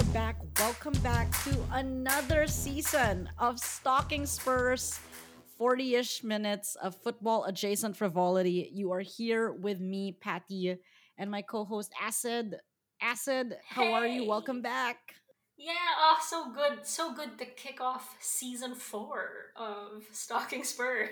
[0.00, 0.36] are back.
[0.58, 4.98] Welcome back to another season of Stalking Spurs.
[5.58, 8.70] 40 ish minutes of football adjacent frivolity.
[8.72, 10.78] You are here with me, Patty,
[11.18, 12.56] and my co host, Acid.
[13.02, 14.26] Acid, how are you?
[14.26, 15.16] Welcome back.
[15.58, 16.86] Yeah, oh, so good.
[16.86, 21.10] So good to kick off season four of Stalking Spurs.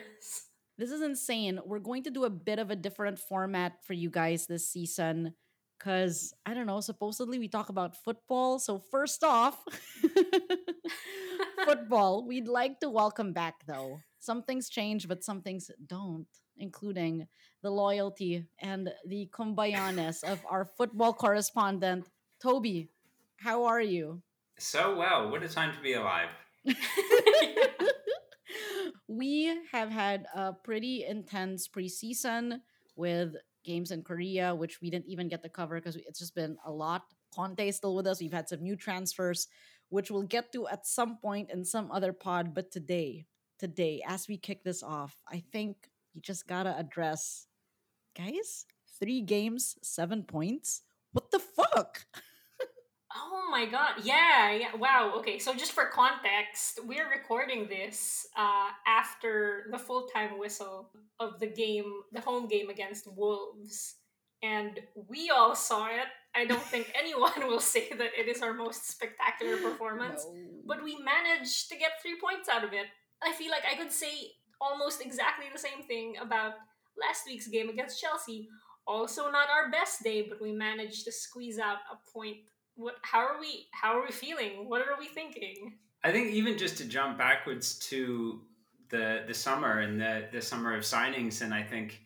[0.79, 1.61] This is insane.
[1.67, 5.35] We're going to do a bit of a different format for you guys this season
[5.79, 8.59] because I don't know, supposedly we talk about football.
[8.59, 9.63] So, first off,
[11.65, 14.01] football, we'd like to welcome back though.
[14.19, 17.29] Some things change, but some things don't, including
[17.63, 22.09] the loyalty and the kumbayanes of our football correspondent,
[22.43, 22.89] Toby.
[23.37, 24.23] How are you?
[24.59, 26.31] So well, what a time to be alive.
[29.09, 32.61] we have had a pretty intense preseason
[32.97, 33.37] with
[33.69, 36.73] games in Korea, which we didn't even get to cover because it's just been a
[36.73, 37.03] lot.
[37.35, 38.21] Conte is still with us.
[38.21, 39.47] We've had some new transfers,
[39.91, 42.55] which we'll get to at some point in some other pod.
[42.55, 43.27] But today,
[43.59, 45.77] today, as we kick this off, I think
[46.15, 47.47] we just gotta address,
[48.17, 48.65] guys,
[48.99, 50.83] three games, seven points.
[51.13, 52.07] What the fuck?
[53.21, 53.95] oh my god.
[54.03, 54.75] Yeah, yeah.
[54.77, 55.15] Wow.
[55.19, 61.39] Okay, so just for context, we're recording this uh, after the full time whistle of
[61.41, 63.97] the game, the home game against Wolves.
[64.43, 66.07] And we all saw it.
[66.35, 70.27] I don't think anyone will say that it is our most spectacular performance.
[70.33, 70.41] No.
[70.67, 72.87] but we managed to get three points out of it.
[73.23, 76.53] I feel like I could say almost exactly the same thing about
[77.01, 78.49] last week's game against Chelsea.
[78.87, 82.39] Also, not our best day, but we managed to squeeze out a point.
[82.79, 82.95] What?
[83.03, 83.67] How are we?
[83.73, 84.69] How are we feeling?
[84.69, 85.75] What are we thinking?
[86.05, 88.41] I think even just to jump backwards to
[88.89, 92.01] the the summer and the the summer of signings, and I think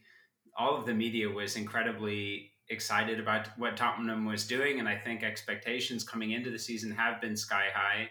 [0.56, 5.22] all of the media was incredibly excited about what Tottenham was doing, and I think
[5.22, 8.08] expectations coming into the season have been sky high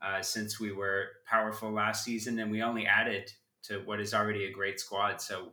[0.00, 3.30] uh, since we were powerful last season, and we only added
[3.64, 5.20] to what is already a great squad.
[5.20, 5.52] So,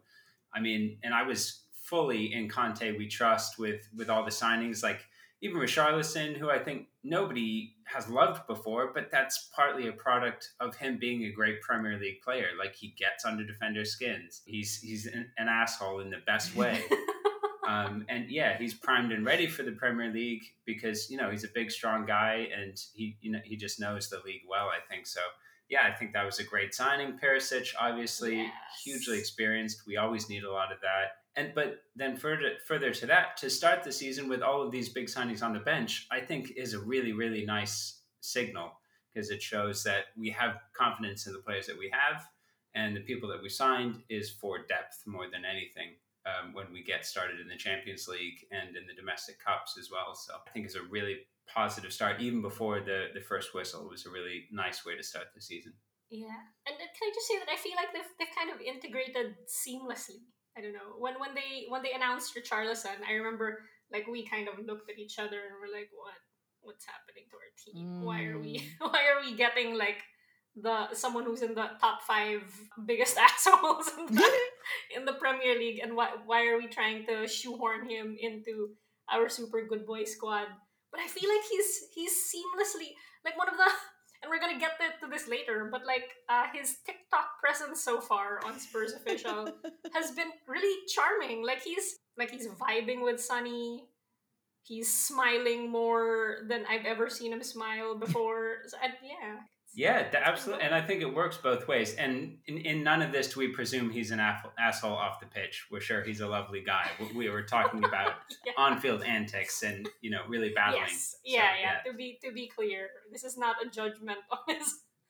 [0.53, 4.83] I mean, and I was fully in Conte we trust with with all the signings,
[4.83, 5.01] like
[5.45, 10.49] even with Charlison, who I think nobody has loved before, but that's partly a product
[10.59, 12.47] of him being a great Premier League player.
[12.57, 14.41] Like he gets under defenders' skins.
[14.45, 16.81] He's he's an, an asshole in the best way.
[17.67, 21.43] um, and yeah, he's primed and ready for the Premier League because you know he's
[21.43, 24.65] a big, strong guy, and he you know he just knows the league well.
[24.65, 25.21] I think so.
[25.69, 27.17] Yeah, I think that was a great signing.
[27.17, 28.51] Perisic, obviously, Yes.
[28.83, 29.81] hugely experienced.
[29.87, 31.17] We always need a lot of that.
[31.35, 34.89] And but then further further to that, to start the season with all of these
[34.89, 38.79] big signings on the bench, I think is a really really nice signal
[39.13, 42.25] because it shows that we have confidence in the players that we have,
[42.73, 45.95] and the people that we signed is for depth more than anything.
[46.25, 49.89] Um, when we get started in the Champions League and in the domestic cups as
[49.91, 52.19] well, so I think it's a really positive start.
[52.19, 55.41] Even before the the first whistle, it was a really nice way to start the
[55.41, 55.73] season.
[56.09, 59.35] Yeah, and can I just say that I feel like they've, they've kind of integrated
[59.45, 60.25] seamlessly.
[60.57, 63.59] I don't know when when they when they announced Richarlison, I remember
[63.91, 66.17] like we kind of looked at each other and we're like, what
[66.61, 68.03] what's happening to our team?
[68.03, 70.01] Why are we why are we getting like
[70.55, 72.41] the someone who's in the top five
[72.85, 73.89] biggest assholes
[74.95, 78.69] in the, Premier League, and why why are we trying to shoehorn him into
[79.11, 80.47] our super good boy squad?
[80.91, 82.93] But I feel like he's he's seamlessly
[83.23, 83.65] like one of the
[84.21, 87.99] and we're gonna get to, to this later, but like uh, his TikTok presence so
[88.01, 89.49] far on Spurs official
[89.93, 91.45] has been really charming.
[91.45, 93.85] Like he's like he's vibing with Sunny.
[94.63, 98.65] He's smiling more than I've ever seen him smile before.
[98.65, 99.41] So, and yeah,
[99.75, 100.63] Yeah, absolutely.
[100.65, 101.95] And I think it works both ways.
[101.95, 105.25] And in, in none of this do we presume he's an aff- asshole off the
[105.27, 105.67] pitch.
[105.69, 106.89] We're sure he's a lovely guy.
[106.99, 108.13] We- We were talking about
[108.45, 108.53] yeah.
[108.57, 110.83] on-field antics and you know really battling.
[110.87, 114.55] Yes, So, yeah, yeah, To be to be clear, this is not a judgment on
[114.55, 114.67] his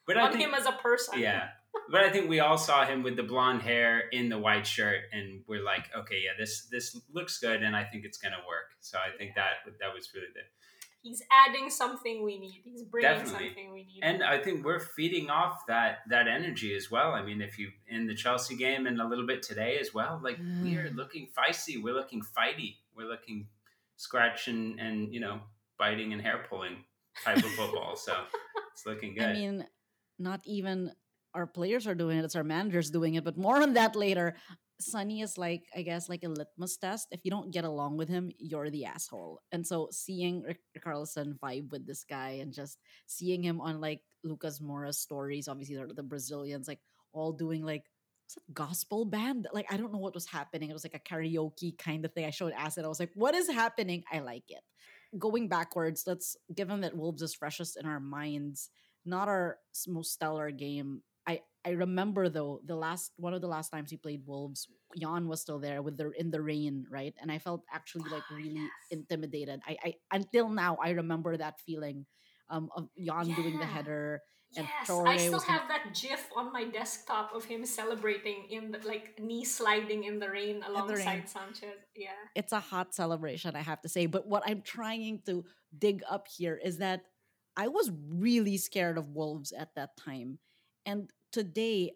[0.08, 1.20] But on think, him as a person.
[1.20, 1.50] yeah,
[1.92, 5.02] but I think we all saw him with the blonde hair in the white shirt,
[5.12, 8.70] and we're like, okay, yeah, this this looks good, and I think it's gonna work.
[8.82, 10.46] So I think that that was really the
[11.06, 12.62] he's adding something we need.
[12.64, 13.48] He's bringing Definitely.
[13.50, 14.00] something we need.
[14.02, 17.12] And I think we're feeding off that that energy as well.
[17.14, 20.20] I mean, if you in the Chelsea game and a little bit today as well,
[20.24, 20.96] like we are Mm.
[20.96, 23.48] looking feisty, we're looking fighty, we're looking
[23.98, 25.40] scratch and and you know
[25.78, 26.76] biting and hair pulling
[27.24, 27.96] type of football.
[27.96, 28.14] so
[28.74, 29.30] it's looking good.
[29.30, 29.66] I mean,
[30.20, 30.92] not even
[31.34, 34.36] our players are doing it, it's our managers doing it, but more on that later.
[34.80, 37.08] Sunny is like, I guess, like a litmus test.
[37.12, 39.42] If you don't get along with him, you're the asshole.
[39.52, 42.78] And so seeing Rick Carlson vibe with this guy and just
[43.08, 46.80] seeing him on like Lucas Moura's stories, obviously the Brazilians, like
[47.14, 47.86] all doing like
[48.54, 49.48] gospel band.
[49.54, 50.70] Like I don't know what was happening.
[50.70, 52.26] It was like a karaoke kind of thing.
[52.26, 52.86] I showed Acid.
[52.86, 54.04] I was like, what is happening?
[54.12, 54.64] I like it.
[55.18, 58.70] going backwards, let's give given that Wolves is freshest in our minds,
[59.06, 59.58] not our
[59.88, 61.02] most stellar game.
[61.66, 64.68] I remember though the last one of the last times we played Wolves,
[64.98, 67.14] Jan was still there with the in the rain, right?
[67.22, 68.70] And I felt actually like really yes.
[68.92, 69.62] intimidated.
[69.68, 72.06] I, I until now I remember that feeling
[72.50, 74.22] um of Jan doing the header
[74.56, 78.46] and Yes, Traore I still gonna- have that GIF on my desktop of him celebrating
[78.50, 81.28] in the like knee sliding in the rain alongside rain.
[81.28, 81.80] Sanchez.
[81.96, 82.12] Yeah.
[82.36, 84.06] it's a hot celebration, I have to say.
[84.06, 85.44] But what I'm trying to
[85.78, 87.02] dig up here is that
[87.58, 90.40] I was really scared of wolves at that time.
[90.86, 91.92] And today,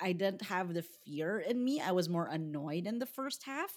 [0.00, 1.80] I didn't have the fear in me.
[1.80, 3.72] I was more annoyed in the first half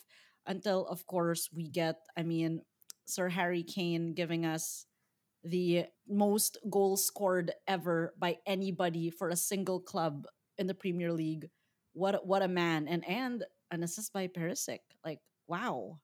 [0.46, 2.62] until, of course, we get, I mean,
[3.06, 4.86] Sir Harry Kane giving us
[5.44, 10.28] the most goals scored ever by anybody for a single club
[10.60, 11.50] in the Premier League.
[11.94, 14.80] What what a man and and an assist by Perisic.
[15.04, 16.00] Like wow,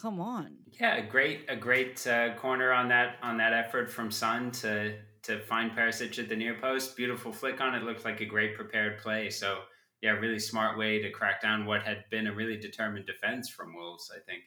[0.00, 0.58] come on.
[0.78, 4.94] Yeah, a great a great uh, corner on that on that effort from Sun to
[5.26, 6.96] to find Perisic at the near post.
[6.96, 7.82] Beautiful flick on it.
[7.82, 9.30] Looked like a great prepared play.
[9.30, 9.60] So
[10.02, 13.74] yeah, really smart way to crack down what had been a really determined defense from
[13.74, 14.10] Wolves.
[14.14, 14.42] I think.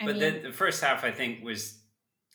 [0.00, 1.82] I but mean, the, the first half, I think, was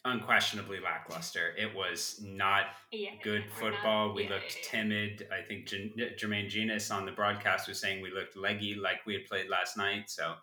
[0.04, 1.54] unquestionably lackluster.
[1.58, 3.12] It was not Yeah.
[3.24, 4.14] good we're not- football.
[4.14, 5.28] we yeah, looked yeah, timid.
[5.32, 9.14] I think J- Jermaine Jenas on the broadcast was saying we looked leggy like we
[9.14, 10.10] had played last night.
[10.12, 10.36] So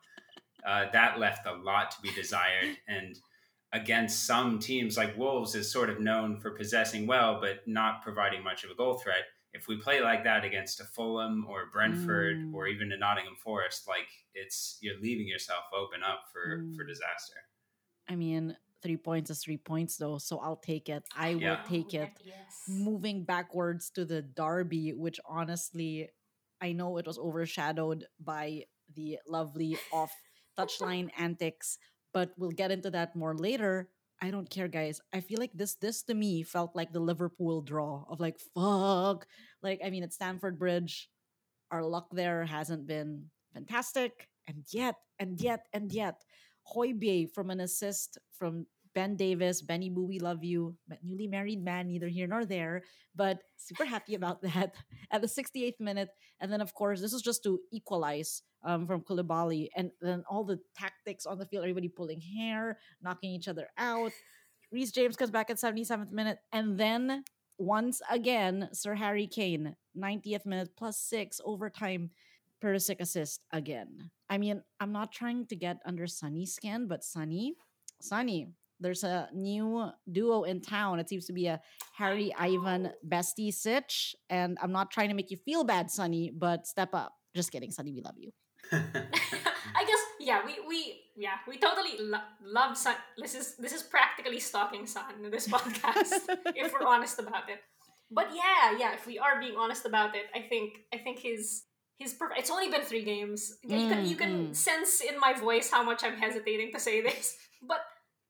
[0.66, 2.76] uh, that left a lot to be desired.
[2.88, 3.16] And
[3.72, 8.42] against some teams like Wolves is sort of known for possessing well, but not providing
[8.44, 9.24] much of a goal threat.
[9.54, 12.54] If we play like that against a Fulham or a Brentford Mm.
[12.54, 16.88] or even a Nottingham Forest, like it's you're leaving yourself open up for for Mm.
[16.88, 17.36] disaster.
[18.08, 21.04] I mean, three points is three points though, so I'll take it.
[21.14, 21.62] I will Yeah.
[21.64, 22.10] take it.
[22.24, 22.64] Yes.
[22.68, 26.10] Moving backwards to the derby, which honestly,
[26.60, 30.12] I know it was overshadowed by the lovely off
[30.58, 31.78] touchline antics,
[32.12, 33.88] but we'll get into that more later.
[34.20, 35.00] I don't care, guys.
[35.12, 39.26] I feel like this this to me felt like the Liverpool draw of like fuck.
[39.62, 41.10] Like I mean, at Stamford Bridge,
[41.70, 46.22] our luck there hasn't been fantastic, and yet, and yet, and yet,
[46.74, 51.88] Højbjerg from an assist from Ben Davies, Benny Boo, we love you, newly married man,
[51.88, 52.82] neither here nor there,
[53.14, 54.74] but super happy about that
[55.10, 56.10] at the 68th minute.
[56.40, 59.68] And then, of course, this is just to equalize um, from Koulibaly.
[59.76, 64.12] And then all the tactics on the field, everybody pulling hair, knocking each other out.
[64.70, 66.38] Reece James comes back at 77th minute.
[66.52, 67.24] And then,
[67.58, 72.10] once again, Sir Harry Kane, 90th minute plus six overtime.
[72.62, 74.10] Perisic assist again.
[74.30, 77.54] I mean, I'm not trying to get under Sunny's skin, but Sunny,
[78.00, 80.98] Sunny, there's a new duo in town.
[81.00, 81.60] It seems to be a
[81.96, 84.14] Harry Ivan bestie sitch.
[84.28, 87.12] And I'm not trying to make you feel bad, Sunny, but step up.
[87.34, 88.30] Just kidding, Sunny, we love you.
[88.72, 92.94] I guess yeah, we we yeah we totally lo- love Sun.
[93.18, 96.12] This is this is practically stalking Sun in this podcast
[96.54, 97.60] if we're honest about it.
[98.10, 101.64] But yeah, yeah, if we are being honest about it, I think I think his
[101.98, 103.56] his perf- it's only been three games.
[103.64, 104.56] Yeah, you can you can Mm, mm.
[104.56, 107.36] sense in my voice how much I'm hesitating to say this,
[107.66, 107.80] but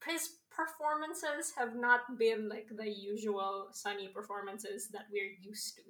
[0.06, 0.28] his
[0.67, 5.82] performances have not been like the usual Sunny performances that we're used to.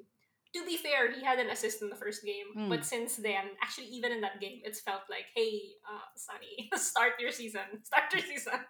[0.55, 2.69] To be fair, he had an assist in the first game, Mm.
[2.69, 7.13] but since then, actually, even in that game, it's felt like, hey, uh, Sunny, start
[7.19, 8.61] your season, start your season.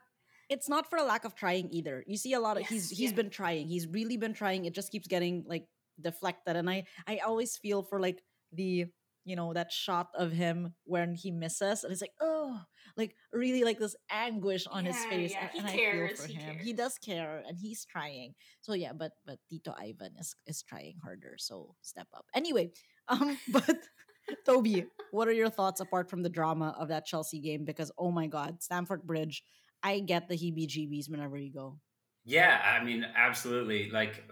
[0.49, 2.05] it's not for a lack of trying either.
[2.07, 3.17] You see a lot of he's Yes, he's yeah.
[3.17, 3.67] been trying.
[3.67, 4.65] He's really been trying.
[4.67, 5.67] It just keeps getting like
[6.01, 6.55] deflected.
[6.57, 8.23] And I I always feel for like
[8.53, 8.87] the
[9.25, 12.61] you know that shot of him when he misses and it's like oh
[12.97, 16.29] like really like this anguish on his face yeah, and, he and I feel for
[16.29, 16.59] he him.
[16.59, 18.35] He does care and he's trying.
[18.61, 21.37] So yeah, but but Tito Ivan is is trying harder.
[21.39, 22.27] So step up.
[22.35, 22.73] Anyway,
[23.09, 23.79] um but
[24.47, 27.65] Toby, what are your thoughts apart from the drama of that Chelsea game?
[27.65, 29.43] Because oh my God, Stamford Bridge,
[29.83, 31.79] I get the heebie-jeebies whenever you go.
[32.25, 33.91] Yeah, I mean, absolutely.
[33.91, 34.23] Like,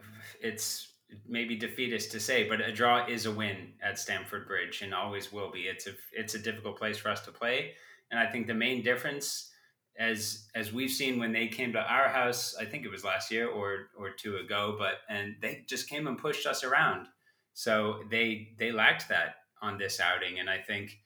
[0.40, 0.92] it's
[1.26, 5.32] maybe defeatist to say, but a draw is a win at Stamford Bridge, and always
[5.32, 5.62] will be.
[5.62, 7.74] It's a it's a difficult place for us to play,
[8.10, 9.50] and I think the main difference,
[9.98, 13.30] as as we've seen when they came to our house, I think it was last
[13.30, 17.06] year or or two ago, but and they just came and pushed us around.
[17.52, 20.98] So they they lacked that on this outing, and I think.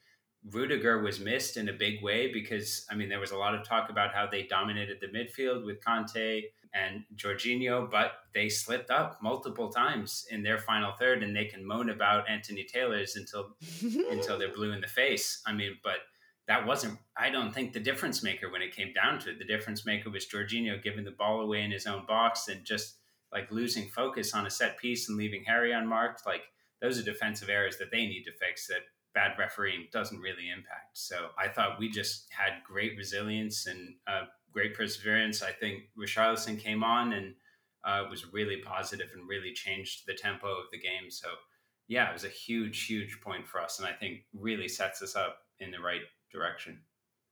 [0.51, 3.67] Rudiger was missed in a big way because I mean there was a lot of
[3.67, 6.43] talk about how they dominated the midfield with Kanté
[6.75, 11.65] and Jorginho, but they slipped up multiple times in their final third, and they can
[11.65, 13.55] moan about Anthony Taylor's until
[14.11, 15.41] until they're blue in the face.
[15.45, 15.99] I mean, but
[16.47, 19.39] that wasn't I don't think the difference maker when it came down to it.
[19.39, 22.97] The difference maker was Jorginho giving the ball away in his own box and just
[23.31, 26.25] like losing focus on a set piece and leaving Harry unmarked.
[26.25, 26.43] Like
[26.81, 28.81] those are defensive errors that they need to fix that
[29.13, 30.97] bad refereeing doesn't really impact.
[30.97, 35.41] So I thought we just had great resilience and uh, great perseverance.
[35.41, 37.33] I think Richarlison came on and
[37.85, 41.09] uh, was really positive and really changed the tempo of the game.
[41.09, 41.29] So
[41.87, 45.15] yeah, it was a huge, huge point for us, and I think really sets us
[45.15, 46.01] up in the right
[46.35, 46.83] direction.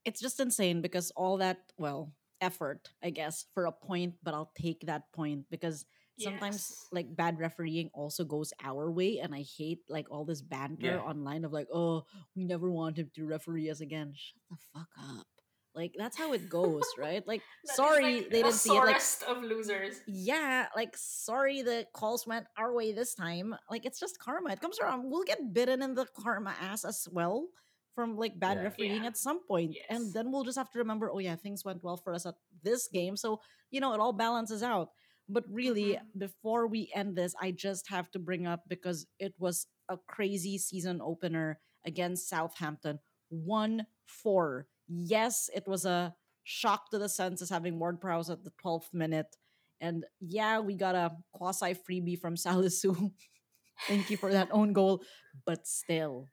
[0.05, 4.51] It's just insane because all that well effort, I guess, for a point, but I'll
[4.55, 5.85] take that point because
[6.19, 6.87] sometimes Yes.
[6.91, 11.01] like bad refereeing also goes our way and i hate like all this banter Yeah.
[11.01, 12.05] online of like oh
[12.35, 15.25] we never want him to referee us again shut the fuck up
[15.73, 19.01] like that's how it goes right like sorry like, they the didn't see it like
[19.01, 20.01] sorest of losers.
[20.05, 24.61] yeah like sorry the calls went our way this time like it's just karma it
[24.61, 27.47] comes around we'll get bitten in the karma ass as well
[27.95, 28.63] from like bad Yeah.
[28.63, 29.07] refereeing Yeah.
[29.09, 29.85] at some point Yes.
[29.89, 32.35] and then we'll just have to remember oh yeah things went well for us at
[32.63, 33.39] this game so
[33.71, 34.89] you know it all balances out
[35.29, 36.01] but really Mhm.
[36.17, 40.57] before we end this i just have to bring up because it was a crazy
[40.57, 42.99] season opener against southampton
[43.31, 48.93] 1-4 yes it was a shock to the senses having ward prowse at the 12th
[48.93, 49.35] minute
[49.81, 53.11] and yeah, we got a quasi freebie from Salisu.
[53.89, 55.03] Thank you for that own goal.
[55.45, 56.29] But still,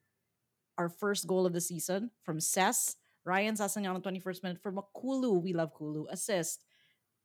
[0.81, 2.97] our first goal of the season from Ses,
[3.29, 5.39] Ryan Sessegnon on the 21st minute from a Kulu.
[5.39, 6.07] We love Kulu.
[6.09, 6.65] Assist.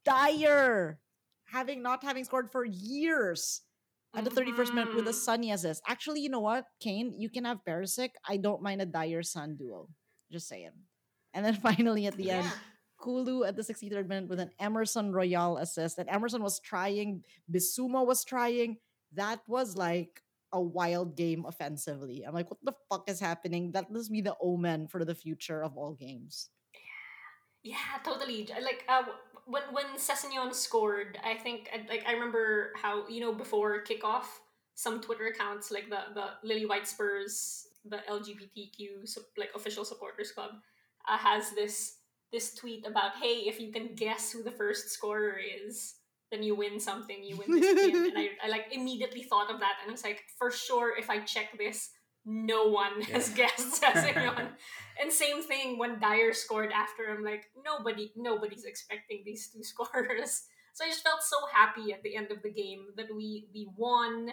[0.04, 1.00] Dier,
[1.48, 3.62] having not having scored for years
[4.14, 5.24] at the 31st minute with a Mhm.
[5.24, 5.82] Sunny assist.
[5.88, 7.12] Actually, you know what, Kane?
[7.18, 8.10] You can have Perisic.
[8.28, 9.88] I don't mind a Dier Sun duo.
[10.30, 10.72] Just saying.
[11.32, 11.54] And then
[11.94, 12.58] finally at the end, Yeah.
[13.00, 15.98] Kulu at the 63rd minute with an Emerson Royal assist.
[15.98, 18.78] And Emerson was trying, Bissouma was trying.
[19.12, 20.22] That was like
[20.56, 22.24] a wild game offensively.
[22.24, 23.72] I'm like, what the fuck is happening?
[23.72, 26.48] That must be the omen for the future of all games.
[27.62, 28.48] Yeah, totally.
[28.48, 29.04] Like uh,
[29.44, 34.40] when when Sessegnon scored, I think like I remember how you know before kickoff,
[34.74, 39.04] some Twitter accounts like the the Lily White Spurs, the LGBTQ
[39.36, 40.52] like official supporters club,
[41.08, 41.98] uh, has this
[42.32, 45.94] this tweet about hey, if you can guess who the first scorer is,
[46.30, 47.22] then you win something.
[47.22, 47.96] You win this pin.
[48.06, 51.08] and I, I like immediately thought of that, and I was like, for sure, if
[51.10, 51.90] I check this,
[52.24, 53.36] no one has Yeah.
[53.46, 54.48] guessed Sessegnon.
[55.00, 57.04] And same thing when Dier scored after.
[57.12, 60.44] I'm like, nobody, nobody's expecting these two scorers.
[60.72, 63.68] So I just felt so happy at the end of the game that we we
[63.76, 64.30] won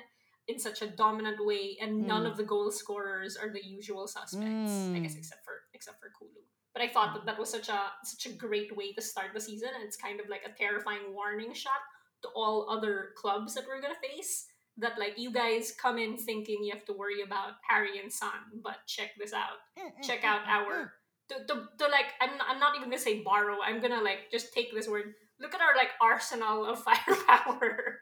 [0.47, 2.31] in such a dominant way, and none Mm.
[2.31, 4.71] of the goal scorers are the usual suspects.
[4.95, 5.17] I guess Mm.
[5.19, 6.41] except for except for Kulu.
[6.74, 7.25] But I thought that mm.
[7.25, 10.20] that was such a such a great way to start the season, and it's kind
[10.20, 11.82] of like a terrifying warning shot
[12.24, 14.48] to all other clubs that we're gonna face.
[14.77, 18.62] That like you guys come in thinking you have to worry about Harry and Son,
[18.63, 20.94] but check this out mm, check mm, out our
[21.30, 24.32] to, to, to like I'm not, I'm not even gonna say borrow i'm gonna like
[24.32, 28.00] just take this word look at our like arsenal of firepower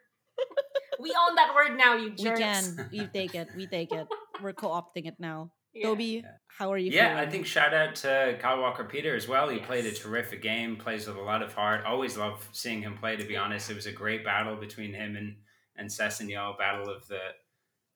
[1.00, 2.90] we own that word now you We can.
[2.92, 3.50] We take it.
[3.56, 4.08] We take it.
[4.42, 5.52] We're co-opting it now.
[5.74, 5.88] Yeah.
[5.88, 6.32] Toby, Yeah.
[6.48, 7.28] how are you Yeah, feeling?
[7.28, 9.50] I think shout out to Kyle Walker Peter as well.
[9.50, 11.86] He played a terrific game, plays with a lot of heart.
[11.86, 13.70] Always love seeing him play, to be honest.
[13.70, 15.38] It was a great battle between him and,
[15.78, 17.20] and Sessegnon, battle of the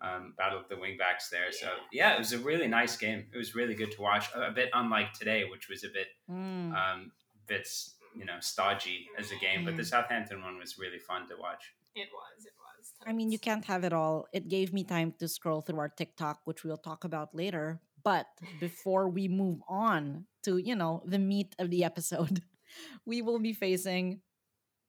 [0.02, 1.52] um, battle of the wingbacks there.
[1.52, 3.28] So yeah, it was a really nice game.
[3.34, 4.26] It was really good to watch.
[4.36, 6.74] A, a bit unlike today, which was a bit Mm.
[6.76, 7.12] um,
[7.48, 9.88] bits you know stodgy as a game, but the Mm.
[9.88, 11.74] Southampton one was really fun to watch.
[11.96, 12.65] it was it was
[13.06, 14.28] I mean, you can't have it all.
[14.34, 17.80] It gave me time to scroll through our TikTok, which we'll talk about later.
[18.04, 18.28] But
[18.60, 22.42] before we move on to, you know, the meat of the episode,
[23.06, 24.22] we will be facing,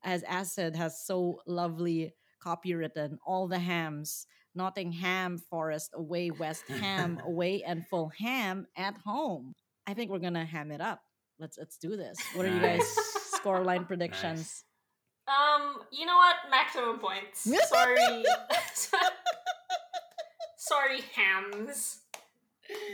[0.03, 2.15] as Acid has so lovely
[2.45, 4.27] copywritten, all the hams.
[4.55, 9.55] Nottingham Forest away, West Ham away, and Fulham at home.
[9.87, 11.01] I think we're gonna ham it up.
[11.39, 12.17] Let's let's do this.
[12.35, 13.41] What are you guys' Nice.
[13.41, 14.65] scoreline predictions?
[15.29, 16.37] Um you know what?
[16.51, 17.43] Maximum points.
[17.69, 17.97] Sorry.
[20.57, 22.01] Sorry hams.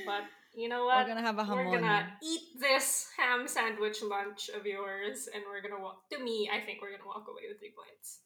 [0.07, 0.25] But
[0.55, 0.99] you know what?
[0.99, 5.63] We're gonna have a we're gonna eat this ham sandwich lunch of yours and we're
[5.63, 8.21] gonna walk to me i think we're gonna walk away with three points.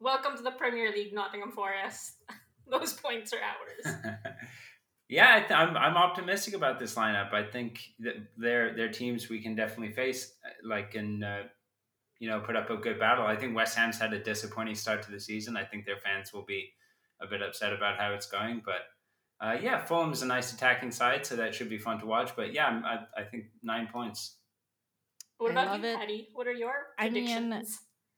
[0.00, 2.16] Welcome to the premier league nottingham forest.
[2.70, 3.96] Those points are ours.
[5.08, 7.34] Yeah, I th- I'm I'm optimistic about this lineup.
[7.34, 11.42] I think that they're they're teams we can definitely face, uh, like in uh,
[12.18, 13.26] you know put up a good battle.
[13.26, 15.56] I think West Ham's had a disappointing start to the season.
[15.56, 16.70] I think their fans will be
[17.20, 18.82] a bit upset about how it's going, but
[19.40, 22.34] uh, yeah, Fulham's a nice attacking side, so that should be fun to watch.
[22.36, 24.36] But yeah, I'm- I, I think nine points.
[25.38, 25.96] what about you it.
[25.98, 27.52] patty what are your predictions?
[27.52, 27.64] I mean,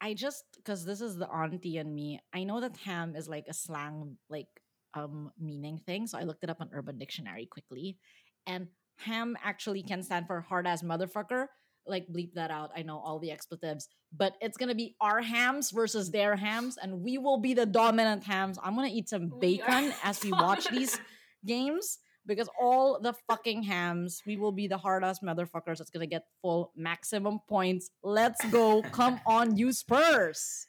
[0.00, 2.21] I just because this is the auntie and me.
[2.35, 4.49] I know that ham is like a slang like
[4.95, 7.99] um meaning thing, so I looked it up on Urban Dictionary quickly,
[8.47, 11.47] and ham actually can stand for hard ass motherfucker.
[11.87, 12.71] Like bleep that out.
[12.76, 17.02] I know all the expletives, but it's gonna be our hams versus their hams, and
[17.02, 18.59] we will be the dominant hams.
[18.62, 20.99] I'm gonna eat some We bacon as we watch these
[21.45, 21.99] games.
[22.26, 26.25] because all the fucking hams, we will be the hard ass motherfuckers that's gonna get
[26.43, 27.90] full maximum points.
[28.02, 28.83] Let's go.
[28.90, 30.66] Come on, you Spurs.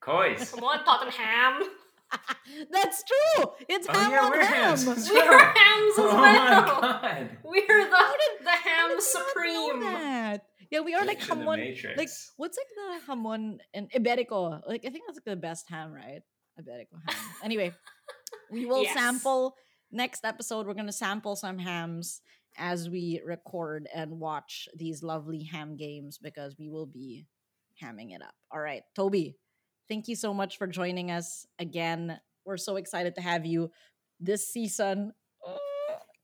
[0.00, 0.50] Coys.
[0.52, 1.68] Come on, Tottenham.
[2.70, 3.52] That's true.
[3.68, 4.76] It's Oh, ham yeah, on we're ham.
[4.78, 5.38] hams We're well.
[5.38, 6.16] hams as oh well.
[6.16, 7.30] my god.
[7.44, 10.40] We're the, the ham did know supreme.
[10.70, 10.76] That?
[10.76, 11.74] Yeah, we are like Glitch in the hamon.
[11.96, 12.68] Like what's like
[13.00, 14.60] the hamon and iberico?
[14.66, 16.22] Like I think that's like the best ham, right?
[16.60, 17.16] Iberico ham.
[17.42, 17.72] anyway,
[18.50, 18.94] we will Yes.
[18.94, 19.54] sample
[19.90, 20.66] next episode.
[20.66, 22.20] We're gonna sample some hams
[22.56, 27.26] as we record and watch these lovely ham games because we will be
[27.82, 28.34] hamming it up.
[28.50, 29.36] All right, Toby,
[29.88, 32.18] thank you so much for joining us again.
[32.44, 33.70] We're so excited to have you
[34.18, 35.12] this season.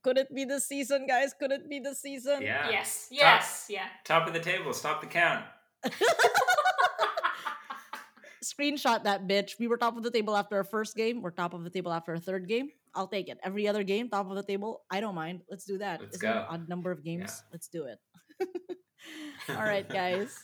[0.04, 1.32] Could it be the season, guys?
[1.32, 2.42] Could it be the season?
[2.42, 2.68] yeah.
[2.70, 3.86] Yes, yes, yeah.
[4.04, 4.72] Top of the table.
[4.74, 5.44] Stop the count.
[8.44, 9.52] Screenshot that bitch.
[9.58, 11.22] We were top of the table after our first game.
[11.22, 12.68] We're top of the table after our third game.
[12.94, 13.38] I'll take it.
[13.42, 14.82] Every other game, top of the table.
[14.90, 15.40] I don't mind.
[15.48, 16.00] Let's do that.
[16.02, 16.46] Let's Isn't an go.
[16.50, 17.30] odd number of games?
[17.42, 17.48] Yeah.
[17.52, 17.98] Let's do it.
[19.48, 20.36] All right, guys.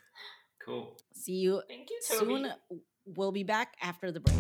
[0.64, 0.97] Cool.
[1.14, 2.25] See you Thank you, Toby.
[2.26, 2.52] soon.
[3.05, 4.37] We'll be back after the break.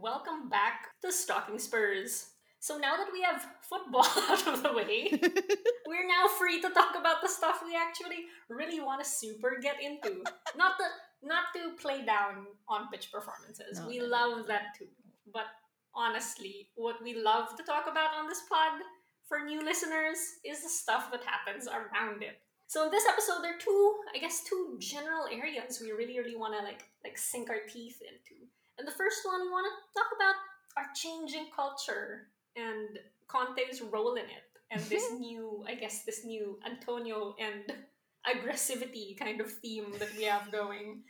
[0.00, 2.30] Welcome back to Stalking Spurs.
[2.58, 5.10] So now that we have football out of the way,
[5.86, 9.76] we're now free to talk about the stuff we actually really want to super get
[9.82, 10.24] into.
[10.56, 10.84] Not the
[11.22, 13.78] not to play down on pitch performances.
[13.78, 14.42] No, we no, love no.
[14.44, 14.88] that too.
[15.34, 15.52] But
[15.94, 18.80] honestly, what we love to talk about on this pod
[19.28, 20.16] for new listeners
[20.46, 22.40] is the stuff that happens around it.
[22.68, 26.36] So in this episode, there are two, I guess, two general areas we really, really
[26.36, 28.48] want to like like sink our teeth into.
[28.80, 30.36] And the first one, we want to talk about
[30.78, 36.58] our changing culture and Conte's role in it, and this new, I guess, this new
[36.64, 37.76] Antonio and
[38.24, 41.02] aggressivity kind of theme that we have going.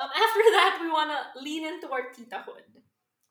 [0.00, 2.78] Um, after that, we want to lean into our titahood.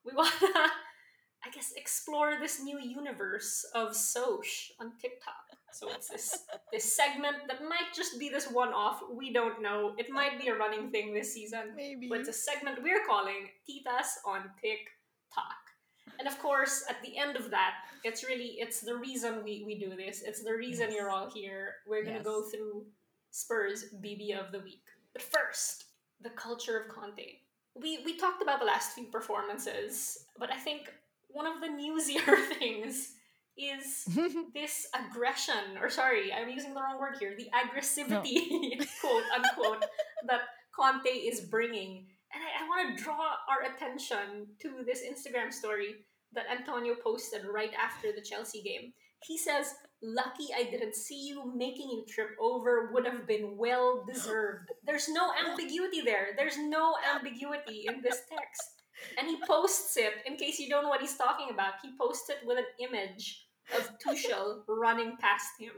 [0.04, 0.48] We want to,
[1.46, 5.49] I guess, explore this new universe of Soch on TikTok.
[5.74, 9.02] So it's this this segment that might just be this one off.
[9.12, 9.94] We don't know.
[9.98, 11.74] It might be a running thing this season.
[11.76, 12.08] Maybe.
[12.10, 15.62] But it's a segment we're calling Titas on TikTok.
[16.20, 19.80] And of course, at the end of that, it's really it's the reason we, we
[19.80, 20.22] do this.
[20.24, 20.96] It's the reason Yes.
[20.96, 21.76] you're all here.
[21.88, 22.26] We're gonna Yes.
[22.26, 22.86] go through
[23.32, 24.84] Spurs BB of the week.
[25.14, 25.86] But first,
[26.22, 27.40] the culture of Conte.
[27.76, 30.92] We we talked about the last few performances, but I think
[31.30, 33.14] one of the newsier things
[33.60, 34.08] is
[34.54, 39.86] this aggression, or sorry, I'm using the wrong word here, the aggressivity, quote unquote,
[40.28, 40.42] that
[40.76, 42.08] Conte is bringing.
[42.34, 45.96] And I, I want to draw our attention to this Instagram story
[46.34, 48.94] that Antonio posted right after the Chelsea game.
[49.26, 51.52] He says, Lucky I didn't see you.
[51.54, 54.70] Making you trip over would have been well deserved.
[54.86, 56.30] There's no ambiguity there.
[56.38, 58.80] There's no ambiguity in this text.
[59.18, 62.30] And he posts it, in case you don't know what he's talking about, he posts
[62.30, 63.46] it with an image
[63.78, 65.74] of Tuchel running past him.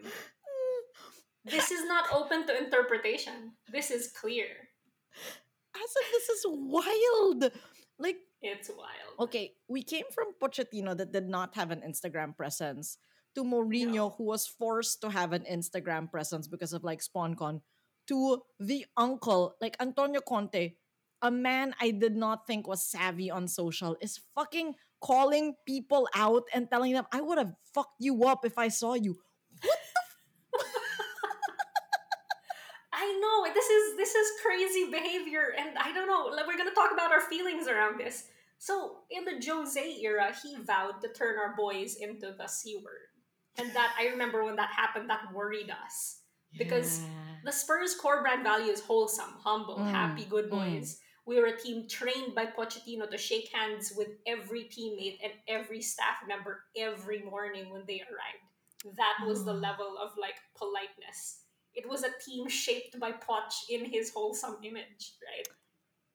[1.43, 3.54] This is not open to interpretation.
[3.71, 4.45] This is clear.
[5.75, 7.51] As if this is wild.
[7.97, 9.15] Like, It's wild.
[9.19, 12.97] okay, we came from Pochettino that did not have an Instagram presence
[13.36, 17.62] to Mourinho, who was forced to have an Instagram presence because of like SpawnCon,
[18.08, 20.73] to the uncle, like Antonio Conte,
[21.21, 26.44] a man I did not think was savvy on social, is fucking calling people out
[26.54, 29.18] and telling them, I would have fucked you up if I saw you.
[32.94, 36.30] I know this is this is crazy behavior, and I don't know.
[36.36, 38.26] Like, we're gonna talk about our feelings around this.
[38.60, 43.10] So in the Jose era, he vowed to turn our boys into the c word,
[43.58, 46.20] and that I remember when that happened, that worried us.
[46.58, 47.02] Because
[47.44, 50.52] The Spurs' core brand value is wholesome, humble, Mm, happy, good mm.
[51.25, 55.81] We were a team trained by Pochettino to shake hands with every teammate and every
[55.81, 58.95] staff member every morning when they arrived.
[58.97, 59.62] That was the Mm.
[59.62, 61.43] level of like politeness.
[61.73, 65.47] It was a team shaped by Poch in his wholesome image, right?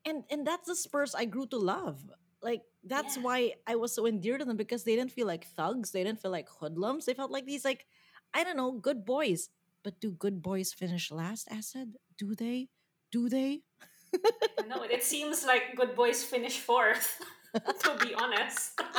[0.04, 2.04] and and that's the Spurs I grew to love.
[2.42, 3.22] Like that's Yeah.
[3.22, 6.20] why I was so endeared to them because they didn't feel like thugs, they didn't
[6.20, 7.06] feel like hoodlums.
[7.06, 7.86] They felt like these like
[8.34, 9.48] I don't know, good boys.
[9.82, 11.94] But do good boys finish last, Asad?
[12.18, 12.68] Do they?
[13.12, 13.62] Do they?
[14.24, 14.90] It.
[14.90, 17.20] It seems like good boys finish fourth,
[17.54, 18.80] to be honest.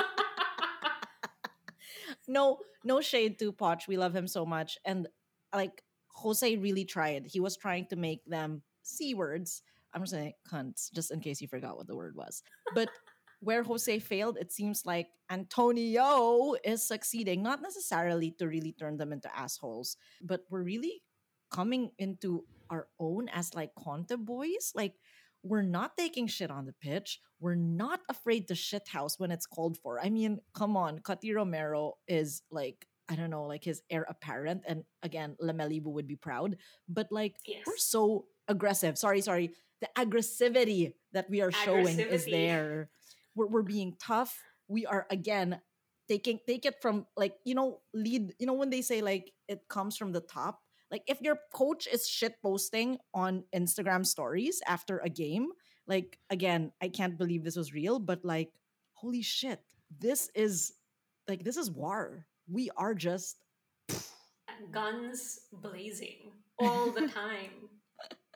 [2.27, 3.87] No, no shade to Poch.
[3.87, 4.77] We love him so much.
[4.85, 5.07] And
[5.53, 7.25] like Jose really tried.
[7.25, 9.61] He was trying to make them C words.
[9.93, 12.43] I'm just saying cunts, just in case you forgot what the word was.
[12.75, 12.89] But
[13.39, 19.13] where Jose failed, it seems like Antonio is succeeding, not necessarily to really turn them
[19.13, 21.01] into assholes, but we're really
[21.49, 24.73] coming into our own as like Conte boys.
[24.75, 24.95] Like
[25.47, 27.19] we're not taking shit on the pitch.
[27.39, 29.99] We're not afraid to shit house when it's called for.
[29.99, 34.63] I mean, come on, Cuti Romero is like I don't know, like his heir apparent,
[34.67, 36.57] and again, Lamelibu would be proud.
[36.89, 37.63] But like, Yes.
[37.65, 38.97] we're so aggressive.
[38.97, 39.51] Sorry, sorry.
[39.79, 42.89] The aggressivity that we are showing is there.
[43.35, 44.35] We're we're being tough.
[44.67, 45.61] We are again
[46.09, 48.33] taking take it from like you know lead.
[48.39, 50.59] You know when they say like it comes from the top.
[50.91, 55.49] Like if your coach is shit posting on Instagram stories after a game,
[55.87, 58.51] like again, I can't believe this was real, but like
[58.93, 59.59] holy shit,
[59.99, 60.73] this is
[61.27, 62.25] like this is war.
[62.47, 63.37] We are just
[64.71, 67.69] guns blazing all the time.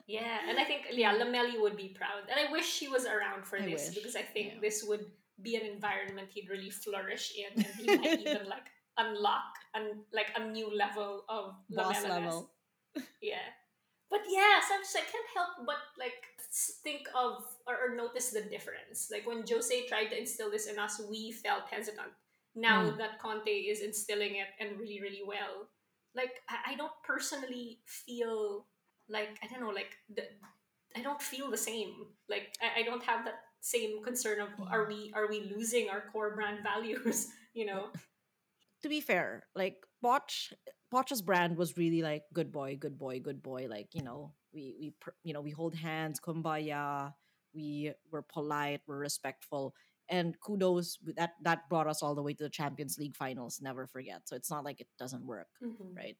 [0.06, 3.46] yeah, and I think yeah, Lamela would be proud, and I wish he was around
[3.46, 4.60] for I this wish, because I think yeah.
[4.60, 5.06] this would
[5.40, 10.32] be an environment he'd really flourish in, and he might even like unlock and like
[10.36, 12.50] a new level of boss level.
[13.22, 13.48] Yeah.
[14.10, 16.20] But yeah, sometimes I can't help but like
[16.84, 19.10] think of or, or notice the difference.
[19.10, 22.12] Like when Jose tried to instill this in us, we felt hesitant.
[22.54, 22.98] Now Mm.
[22.98, 25.68] that Conte is instilling it and really, really well,
[26.14, 28.66] like I, I don't personally feel
[29.08, 30.24] like I don't know, like the,
[30.96, 32.06] I don't feel the same.
[32.28, 36.04] Like I, I don't have that same concern of are we are we losing our
[36.12, 37.28] core brand values?
[37.54, 37.88] You know?
[38.82, 40.52] To be fair, like Poch,
[40.92, 43.66] Poch's brand was really like good boy, good boy, good boy.
[43.68, 47.14] Like you know, we we you know we hold hands, kumbaya.
[47.54, 49.74] We were polite, we're respectful,
[50.08, 53.60] and kudos that that brought us all the way to the Champions League finals.
[53.60, 54.22] Never forget.
[54.28, 55.96] So it's not like it doesn't work, Mhm.
[55.96, 56.16] right?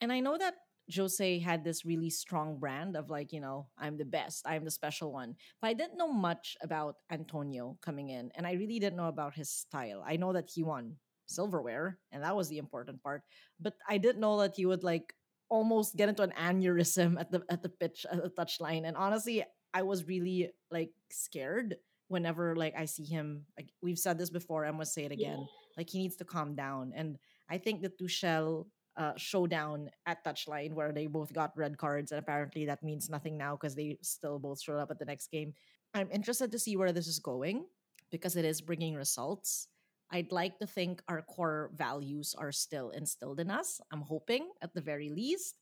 [0.00, 0.54] And I know that
[0.94, 4.70] Jose had this really strong brand of like you know I'm the best, I'm the
[4.70, 5.36] special one.
[5.60, 9.34] But I didn't know much about Antonio coming in, and I really didn't know about
[9.34, 10.02] his style.
[10.06, 13.22] I know that he won silverware, and that was the important part.
[13.60, 15.14] But I didn't know that he would like
[15.50, 18.86] almost get into an aneurysm at the at the pitch at the touchline.
[18.86, 21.76] And honestly, I was really like scared
[22.08, 23.44] whenever like I see him.
[23.56, 25.28] Like we've said this before, I must say it Yeah.
[25.34, 25.46] again.
[25.76, 26.92] Like he needs to calm down.
[26.94, 27.18] And
[27.50, 32.18] I think the Tuchel uh, showdown at touchline where they both got red cards, and
[32.20, 35.52] apparently that means nothing now because they still both showed up at the next game.
[35.94, 37.66] I'm interested to see where this is going
[38.10, 39.66] because it is bringing results.
[40.14, 43.80] I'd like to think our core values are still instilled in us.
[43.92, 45.58] I'm hoping at the very least.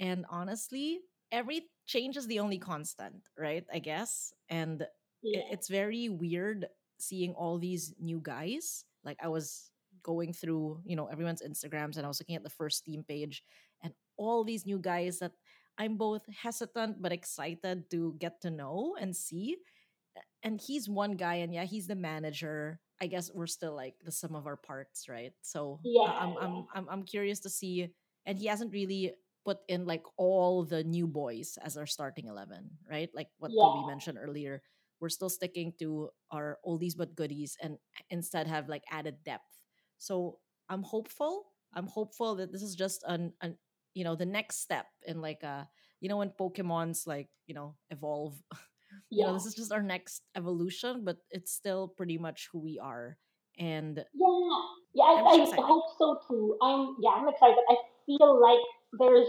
[0.00, 1.00] And honestly,
[1.32, 3.64] every change is the only constant, right?
[3.72, 4.32] I guess.
[4.48, 4.86] And
[5.22, 5.42] Yeah.
[5.50, 6.66] it's very weird
[6.98, 8.84] seeing all these new guys.
[9.04, 9.70] Like I was
[10.02, 13.44] going through, you know, everyone's Instagrams and I was looking at the first team page
[13.82, 15.32] and all these new guys that
[15.78, 19.56] I'm both hesitant but excited to get to know and see.
[20.42, 22.80] And he's one guy and yeah, he's the manager.
[23.00, 25.32] I guess we're still like the sum of our parts, right?
[25.42, 27.88] So uh, Yeah, I- I'm, I'm I'm I'm curious to see
[28.26, 32.68] and he hasn't really put in like all the new boys as our starting 11
[32.90, 33.86] right like what Toby Yeah.
[33.86, 34.62] mentioned earlier
[35.00, 37.78] we're still sticking to our oldies but goodies and
[38.10, 39.48] instead have like added depth
[39.96, 43.56] so i'm hopeful i'm hopeful that this is just an, an
[43.94, 45.66] you know the next step in like a
[46.00, 48.36] you know when pokemon's like you know evolve
[49.10, 49.32] you know Yeah.
[49.32, 53.18] this is just our next evolution but it's still pretty much who we are
[53.58, 54.56] and Yeah,
[54.94, 56.56] yeah, I, I, hope so too.
[56.62, 57.60] I'm yeah, I'm excited.
[57.68, 58.64] I feel like
[58.98, 59.28] there's,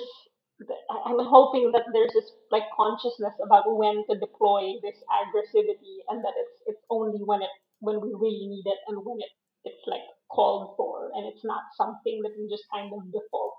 [1.05, 6.33] I'm hoping that there's this like consciousness about when to deploy this aggressivity, and that
[6.37, 9.31] it's it's only when it when we really need it and when it
[9.65, 13.53] it's like called for, and it's not something that we just kind of default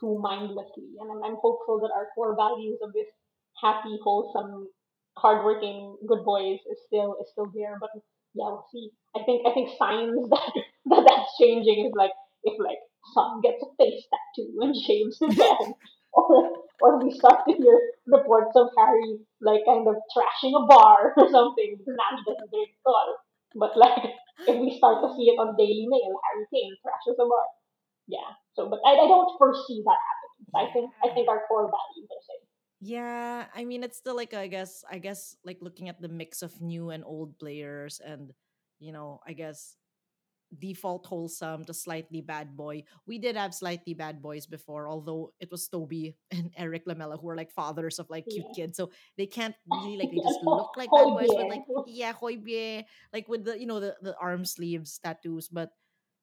[0.00, 0.94] to mindlessly.
[1.00, 3.08] And I'm, I'm hopeful that our core values of this
[3.60, 4.68] happy, wholesome,
[5.16, 7.90] hardworking good boys is still is still there, but
[8.34, 8.90] yeah, we'll see.
[9.16, 10.52] I think I think signs that,
[10.86, 12.12] that that's changing is like
[12.44, 12.78] if like
[13.14, 15.74] Son gets a face tattoo and shaves his head,
[16.12, 21.14] or or we start to hear reports of Harry like kind of trashing a bar
[21.16, 21.76] or something.
[21.78, 21.96] Because
[22.26, 23.16] doesn't drink at all.
[23.56, 24.14] But like
[24.46, 27.48] if we start to see it on Daily Mail, Harry Kane trashes a bar.
[28.06, 28.30] Yeah.
[28.54, 30.30] So, but I, I don't foresee that happening.
[30.56, 32.49] I think I think our core values are safe.
[32.80, 36.42] Yeah, I mean it's still like I guess I guess like looking at the mix
[36.42, 38.32] of new and old players and
[38.78, 39.76] you know, I guess
[40.58, 42.84] default wholesome to slightly bad boy.
[43.06, 47.26] We did have slightly bad boys before, although it was Toby and Erik Lamela who
[47.28, 48.54] were like fathers of like cute Yeah.
[48.54, 48.76] kids.
[48.76, 52.84] So they can't really like they just look like bad boys with like yeah, Højbjerg,
[53.12, 55.48] like with the you know the, the arm sleeves tattoos.
[55.48, 55.70] But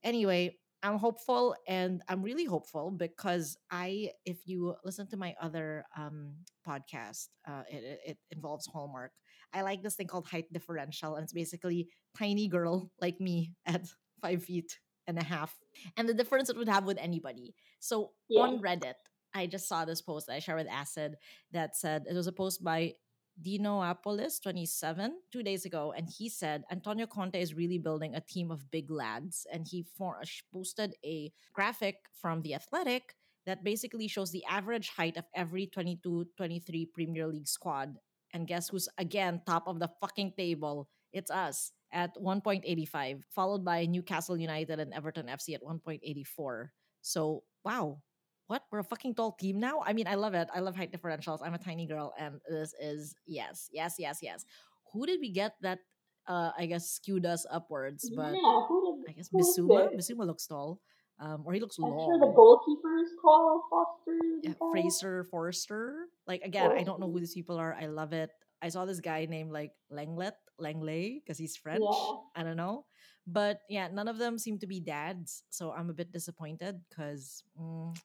[0.04, 5.86] anyway, I'm hopeful and I'm really hopeful because I, if you listen to my other
[5.98, 6.36] um
[6.68, 9.12] podcast, uh, it, it, involves Hallmark.
[9.54, 11.88] I like this thing called height differential, and it's basically
[12.18, 13.88] tiny girl like me at
[14.22, 15.56] five feet and a half,
[15.96, 17.56] and the difference it would have with anybody.
[17.80, 18.44] So Yeah.
[18.44, 18.96] on Reddit,
[19.34, 21.16] I just saw this post that I shared with Acid
[21.52, 22.94] that said it was a post by
[23.42, 28.52] Dinoapolis 27 two days ago, and he said Antonio Conte is really building a team
[28.52, 29.46] of big lads.
[29.52, 34.90] And he for, uh, posted a graphic from The Athletic that basically shows the average
[34.90, 37.96] height of every 22 23 Premier League squad.
[38.34, 40.90] And guess who's again top of the fucking table?
[41.14, 46.70] It's us at 1.85, followed by Newcastle United and Everton FC at 1.84.
[47.02, 48.02] So, wow,
[48.48, 48.64] what?
[48.72, 49.82] We're a fucking tall team now?
[49.86, 50.48] I mean, I love it.
[50.54, 51.40] I love height differentials.
[51.44, 54.46] I'm a tiny girl, and this is yes, yes, yes, yes.
[54.94, 55.80] Who did we get that?
[56.28, 59.94] Uh, I guess skewed us upwards, but yeah, who did, I guess Bisuma.
[59.94, 60.18] it?
[60.18, 60.82] Looks tall,
[61.20, 62.06] um, or he looks I'm long.
[62.06, 64.20] sure the goalkeeper is tall, Forster.
[64.44, 64.54] Yeah.
[64.72, 66.08] Fraser Forster.
[66.28, 67.74] Like again, I don't know who these people are.
[67.80, 68.30] I love it.
[68.62, 71.80] I saw this guy named like Langlet, Langley, because he's French.
[71.82, 72.16] Yeah.
[72.36, 72.86] I don't know.
[73.26, 75.44] But yeah, none of them seem to be dads.
[75.50, 77.96] So I'm a bit disappointed because mm,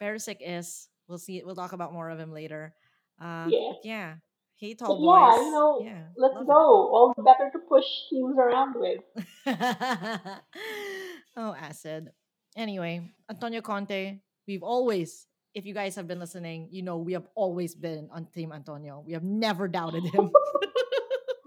[0.00, 0.88] Perisic is.
[1.08, 1.42] We'll see.
[1.44, 2.74] We'll talk about more of him later.
[3.20, 3.72] Uh, Yeah.
[3.84, 4.14] yeah.
[4.56, 6.52] Hey, But tall yeah, you know, yeah, let's go.
[6.92, 9.00] All the better to push teams around with.
[11.36, 12.10] oh, acid.
[12.56, 17.26] Anyway, Antonio Conte, we've always, if you guys have been listening, you know we have
[17.34, 19.02] always been on Team Antonio.
[19.06, 20.30] We have never doubted him.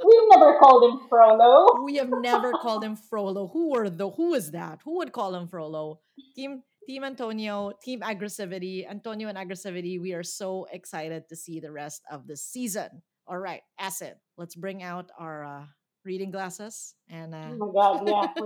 [0.06, 1.84] We've never called him Frollo.
[1.86, 3.48] we have never called him Frollo.
[3.48, 4.80] Who were the who is that?
[4.84, 6.02] Who would call him Frollo?
[6.36, 10.00] Team Team Antonio, Team Aggressivity, Antonio and Aggressivity.
[10.00, 13.02] We are so excited to see the rest of the season.
[13.28, 14.16] All right, Acid.
[14.38, 15.66] Let's bring out our uh,
[16.04, 18.28] reading glasses and uh, Oh my god, yeah.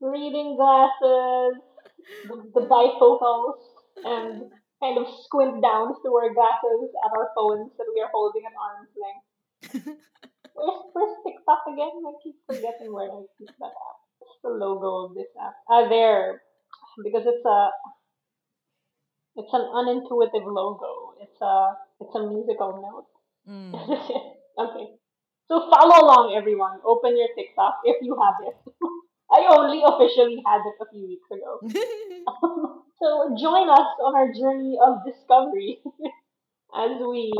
[0.00, 1.58] Reading, reading glasses,
[2.24, 3.58] the, the bifocals,
[4.04, 8.42] and kind of squint down through our glasses at our phones that we are holding
[8.46, 9.98] at arm's length.
[10.54, 11.90] Where's, where's TikTok again?
[12.06, 13.98] I keep forgetting where I keep that app.
[14.18, 15.54] What's the logo of this app?
[15.68, 16.42] Ah, there.
[17.02, 17.70] Because it's a
[19.36, 21.14] it's an unintuitive logo.
[21.20, 23.08] It's a it's a musical note.
[23.48, 23.72] mm.
[24.58, 24.86] okay.
[25.48, 26.80] So follow along, everyone.
[26.84, 28.56] Open your TikTok if you have it.
[29.32, 31.60] I only officially had it a few weeks ago.
[33.00, 35.80] so join us on our journey of discovery
[36.74, 37.30] as we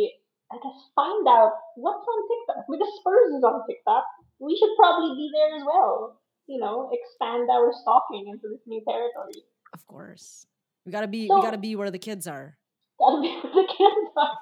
[0.52, 2.66] I guess find out what's on TikTok.
[2.70, 4.04] Because Spurs is on TikTok.
[4.38, 6.19] We should probably be there as well.
[6.50, 9.38] You know, expand our stalking into this new territory.
[9.72, 10.46] of course,
[10.84, 11.28] we gotta be.
[11.28, 12.58] So- we gotta be where the kids are.
[12.98, 14.10] Gotta be with the kids.
[14.18, 14.34] are.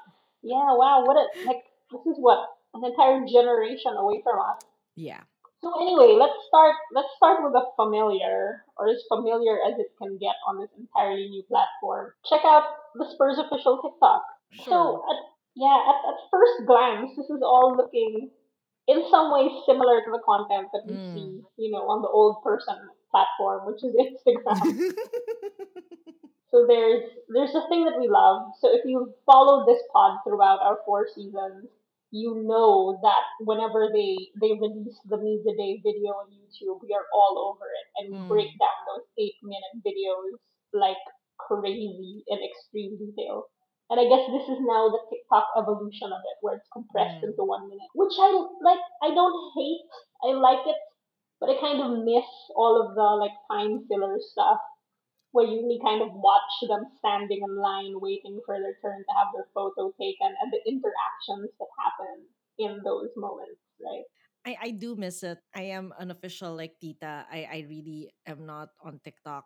[0.43, 1.61] yeah, wow, what a like
[1.93, 4.65] this is what an entire generation away from us.
[4.97, 5.21] Yeah.
[5.61, 6.77] So anyway, let's start.
[6.95, 11.29] Let's start with a familiar, or as familiar as it can get on this entirely
[11.29, 12.13] new platform.
[12.25, 14.23] Check out the Spurs official TikTok.
[14.53, 14.65] Sure.
[14.65, 14.79] So
[15.13, 15.19] at,
[15.57, 18.31] yeah, at, at first glance, this is all looking
[18.89, 21.13] in some ways similar to the content that we Mm.
[21.13, 22.77] see, you know, on the old person
[23.13, 24.81] platform, which is Instagram.
[26.51, 28.53] So there's there's a thing that we love.
[28.61, 31.69] So if you follow this pod throughout our four seasons,
[32.11, 37.07] you know that whenever they they release the Media Day video on YouTube, we are
[37.15, 38.29] all over it and we Mm.
[38.29, 40.39] break down those eight minute videos
[40.73, 41.03] like
[41.39, 43.49] crazy in extreme detail.
[43.91, 47.33] And I guess this is now the TikTok evolution of it, where it's compressed Mm.
[47.33, 48.29] into one minute, which I
[48.61, 48.85] like.
[49.03, 49.89] I don't hate.
[50.25, 50.77] I like it,
[51.41, 54.61] but I kind of miss all of the like time filler stuff
[55.33, 59.29] where you kind of watch them standing in line waiting for their turn to have
[59.35, 62.25] their photo taken and the interactions that happen
[62.59, 64.05] in those moments, right?
[64.47, 65.39] I, I do miss it.
[65.55, 67.27] I am an official like Tita.
[67.31, 69.45] I, I really am not on TikTok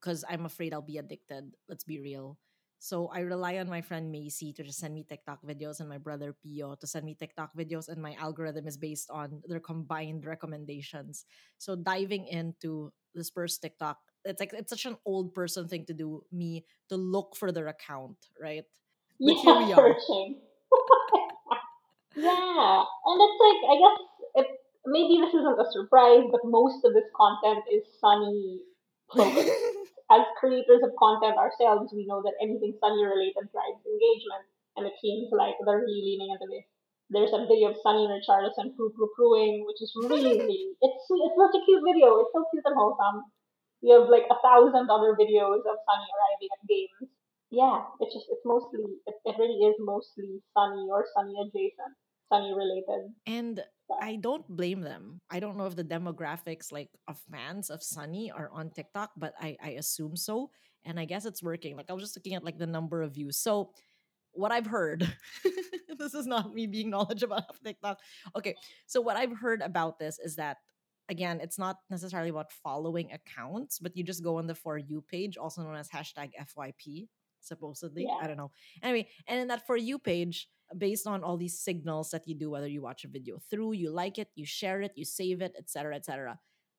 [0.00, 1.54] because I'm afraid I'll be addicted.
[1.68, 2.38] Let's be real.
[2.82, 5.98] So I rely on my friend Macy to just send me TikTok videos and my
[5.98, 10.26] brother Pio to send me TikTok videos and my algorithm is based on their combined
[10.26, 11.24] recommendations.
[11.58, 15.94] So diving into this Spurs TikTok, it's like it's such an old person thing to
[15.94, 18.64] do, me to look for their account, right?
[19.24, 19.94] But here we yeah, are.
[22.16, 23.98] yeah, and it's like I guess
[24.42, 24.46] it
[24.86, 28.58] maybe this isn't a surprise, but most of this content is Sunny.
[30.12, 34.44] As creators of content ourselves, we know that anything Sunny related drives engagement,
[34.76, 36.68] and it seems like they're really leaning into this.
[37.08, 41.04] There's a video of Sunny and Richarlison poo poo pooing, which is really, really it's.
[41.08, 42.20] It's such a cute video.
[42.20, 43.24] It's so cute and wholesome.
[43.80, 47.08] We have like a thousand other videos of Sunny arriving at games.
[47.48, 51.96] Yeah, it's just it's mostly it, it really is mostly Sunny or Sunny adjacent,
[52.28, 53.16] Sunny related.
[53.24, 53.64] And
[54.00, 55.20] I don't blame them.
[55.30, 59.34] I don't know if the demographics like of fans of Sunny are on TikTok, but
[59.40, 60.50] I, I assume so.
[60.84, 61.76] And I guess it's working.
[61.76, 63.38] Like I was just looking at like the number of views.
[63.38, 63.70] So
[64.32, 65.06] what I've heard,
[65.98, 67.98] this is not me being knowledgeable of TikTok.
[68.36, 68.54] Okay.
[68.86, 70.58] So what I've heard about this is that
[71.08, 75.02] again, it's not necessarily about following accounts, but you just go on the For You
[75.02, 77.08] page, also known as hashtag FYP.
[77.44, 78.04] Supposedly.
[78.04, 78.18] Yeah.
[78.20, 78.50] I don't know.
[78.82, 82.50] Anyway, and in that for you page, based on all these signals that you do,
[82.50, 85.54] whether you watch a video through, you like it, you share it, you save it,
[85.58, 86.38] etc., etc.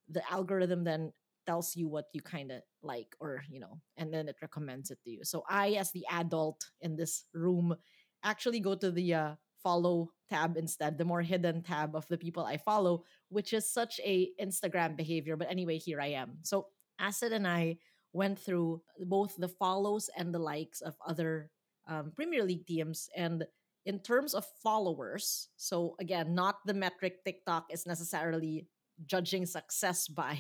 [0.10, 1.14] The algorithm then
[1.46, 5.00] tells you what you kind of like, or you know, and then it recommends it
[5.04, 5.20] to you.
[5.24, 7.76] So I, as the adult in this room,
[8.24, 12.44] actually go to the uh, follow tab instead, the more hidden tab of the people
[12.44, 15.38] I follow, which is such a Instagram behavior.
[15.38, 16.38] But anyway, here I am.
[16.44, 16.68] So
[17.00, 17.78] Acid and I
[18.14, 21.50] went through both the follows and the likes of other
[21.88, 23.10] um, Premier League teams.
[23.18, 23.44] And
[23.86, 28.68] in terms of followers, so again, not the metric TikTok is necessarily
[29.06, 30.40] judging success by,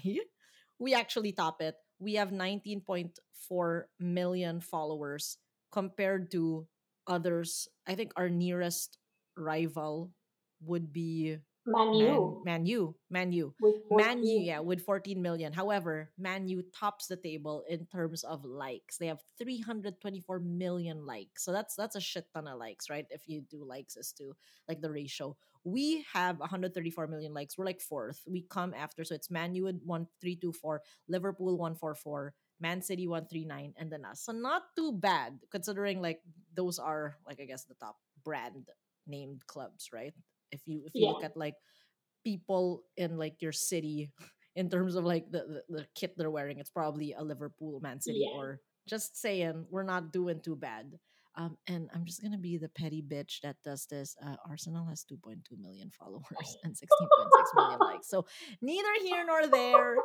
[0.79, 1.75] we actually top it.
[1.99, 5.37] We have 19.4 million followers
[5.71, 6.67] compared to
[7.07, 7.67] others.
[7.87, 8.97] I think our nearest
[9.37, 10.11] rival
[10.61, 12.41] would be Man U.
[12.43, 12.95] Man, Man U.
[13.09, 13.53] Man U.
[13.61, 14.43] with Man U, 14.
[14.43, 15.53] yeah, with 14 million.
[15.53, 18.97] However, Man U tops the table in terms of likes.
[18.97, 21.45] They have 324 million likes.
[21.45, 23.05] So that's that's a shit ton of likes, right?
[23.09, 24.33] If you do likes as to
[24.67, 25.37] like the ratio.
[25.65, 27.57] We have 134 million likes.
[27.57, 28.21] We're like fourth.
[28.27, 29.05] We come after.
[29.05, 34.21] So it's Man U with 1324, Liverpool 144, Man City 139, and then us.
[34.21, 36.19] So not too bad considering like
[36.53, 37.95] those are like I guess the top
[38.25, 38.67] brand
[39.07, 40.13] named clubs, right?
[40.53, 41.55] If you if you look at like
[42.23, 44.11] people in like your city
[44.55, 47.99] in terms of like the, the, the kit they're wearing, it's probably a Liverpool, Man
[47.99, 48.37] City, Yeah.
[48.37, 50.99] or just saying we're not doing too bad.
[51.35, 54.15] Um, and I'm just gonna be the petty bitch that does this.
[54.23, 58.07] Uh, Arsenal has 2.2 million followers and 16.6 million likes.
[58.07, 58.25] So
[58.61, 59.95] neither here nor there.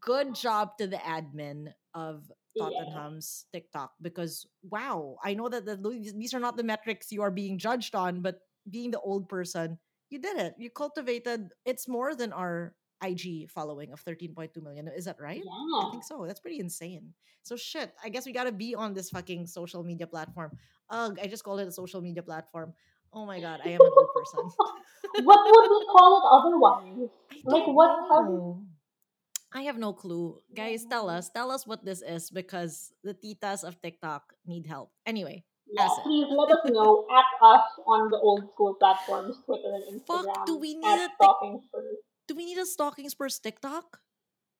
[0.00, 2.64] Good job to the admin of Yeah.
[2.64, 5.76] Tottenham's TikTok because wow, I know that the,
[6.16, 9.78] these are not the metrics you are being judged on, but being the old person,
[10.10, 10.54] you did it.
[10.58, 11.50] You cultivated.
[11.64, 12.74] It's more than our
[13.04, 14.88] IG following of 13.2 million.
[14.88, 15.42] Is that right?
[15.44, 16.24] I think so.
[16.26, 17.12] That's pretty insane.
[17.42, 17.92] So shit.
[18.02, 20.56] I guess we gotta be on this fucking social media platform.
[20.90, 22.72] Ugh, I just called it a social media platform.
[23.12, 24.50] Oh my god, I am an old person.
[25.24, 27.10] What would we call it otherwise?
[27.44, 28.64] Like, what- know.
[29.52, 30.38] I have no clue.
[30.54, 31.30] Guys, tell us.
[31.30, 34.90] Tell us what this is because the titas of TikTok need help.
[35.06, 40.00] Anyway, Yeah, please let us know at us on the old school platforms, Twitter and
[40.00, 40.24] Instagram.
[40.34, 41.96] Fuck, do we need a Stalking Spurs.
[42.28, 43.98] do we need a stalking spurs TikTok?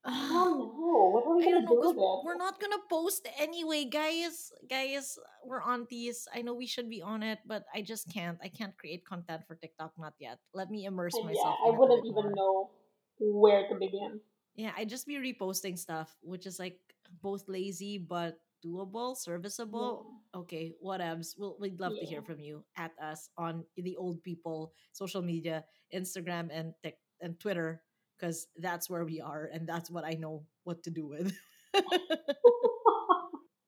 [0.05, 1.11] I don't know.
[1.15, 2.25] What are we I gonna don't know do 'cause with it?
[2.27, 4.53] we're not gonna post anyway, guys.
[4.71, 6.29] Guys, we're aunties.
[6.33, 8.39] I know we should be on it, but I just can't.
[8.43, 10.39] I can't create content for TikTok not yet.
[10.55, 11.57] Let me immerse uh, And myself.
[11.59, 12.35] yeah, I in it a wouldn't even more.
[12.39, 12.71] know
[13.19, 14.21] where to begin.
[14.55, 16.79] Yeah, I just be reposting stuff, which is like
[17.23, 20.07] both lazy but doable, serviceable.
[20.35, 21.35] Okay, whatevs.
[21.39, 25.65] We'll, we'd love to hear from you at us on the old people social media,
[25.95, 27.83] Instagram and Tik and Twitter,
[28.19, 31.33] because that's where we are, and that's what I know what to do with.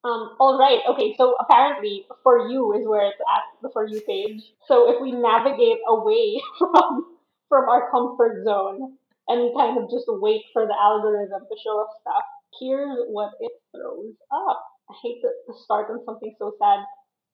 [0.04, 0.80] Um, all right.
[0.94, 1.14] Okay.
[1.18, 4.42] So apparently, for you is where it's at the for you page.
[4.66, 8.96] So if we navigate away from from our comfort zone
[9.26, 12.24] and kind of just wait for the algorithm to show us stuff,
[12.60, 14.64] here's what it throws up.
[14.90, 16.80] I hate to, to start on something so sad,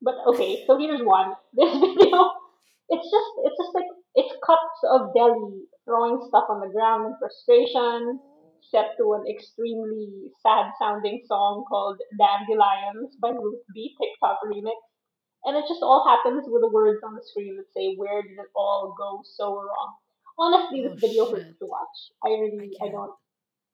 [0.03, 0.65] but okay.
[0.67, 1.35] So here's one.
[1.55, 2.19] This video,
[2.91, 7.15] it's just it's just like it's cuts of Dele throwing stuff on the ground in
[7.19, 8.21] frustration
[8.71, 13.95] set to an extremely sad sounding song called Dandelions by Ruth B.
[14.01, 14.81] TikTok remix.
[15.45, 18.33] And it just all happens with the words on the screen that say, Where did
[18.39, 19.95] it all go so wrong?
[20.39, 21.45] Honestly, this Oh, video shit.
[21.45, 21.99] hurts to watch.
[22.25, 22.93] I really, I, can't.
[22.93, 23.13] don't,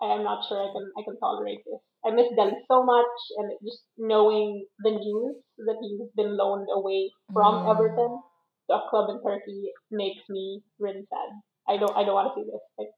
[0.03, 1.81] I am not sure I can, I can tolerate this.
[2.05, 5.37] I miss Dele so much, and just knowing the news
[5.67, 7.71] that he's been loaned away from Mm.
[7.71, 8.23] Everton
[8.69, 11.29] to a club in Turkey makes me really sad.
[11.69, 12.61] I don't, I don't want to see this.
[12.79, 12.89] Like,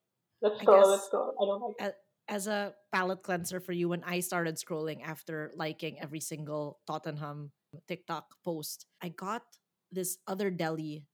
[0.40, 1.34] let's scroll, let's scroll.
[1.40, 1.96] I don't like it.
[2.28, 7.50] as a palate cleanser for you when I started scrolling after liking every single Tottenham
[7.88, 9.42] TikTok post, I got
[9.90, 11.04] this other Dele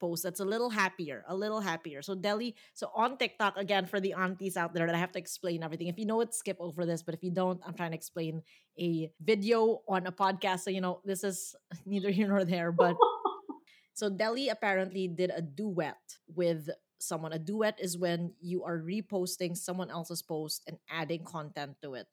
[0.00, 2.02] post that's a little happier, a little happier.
[2.02, 5.18] So Dele, so on TikTok again for the aunties out there that I have to
[5.18, 5.88] explain everything.
[5.88, 7.02] If you know it, skip over this.
[7.02, 8.42] But if you don't, I'm trying to explain
[8.78, 10.60] a video on a podcast.
[10.60, 11.54] So you know this is
[11.86, 12.72] neither here nor there.
[12.72, 12.96] But
[13.94, 15.98] so Dele apparently did a duet
[16.34, 16.68] with
[16.98, 17.32] someone.
[17.32, 22.06] A duet is when you are reposting someone else's post and adding content to it.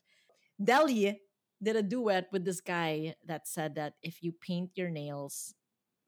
[0.62, 1.20] Dele
[1.62, 5.56] did a duet with this guy that said that if you paint your nails,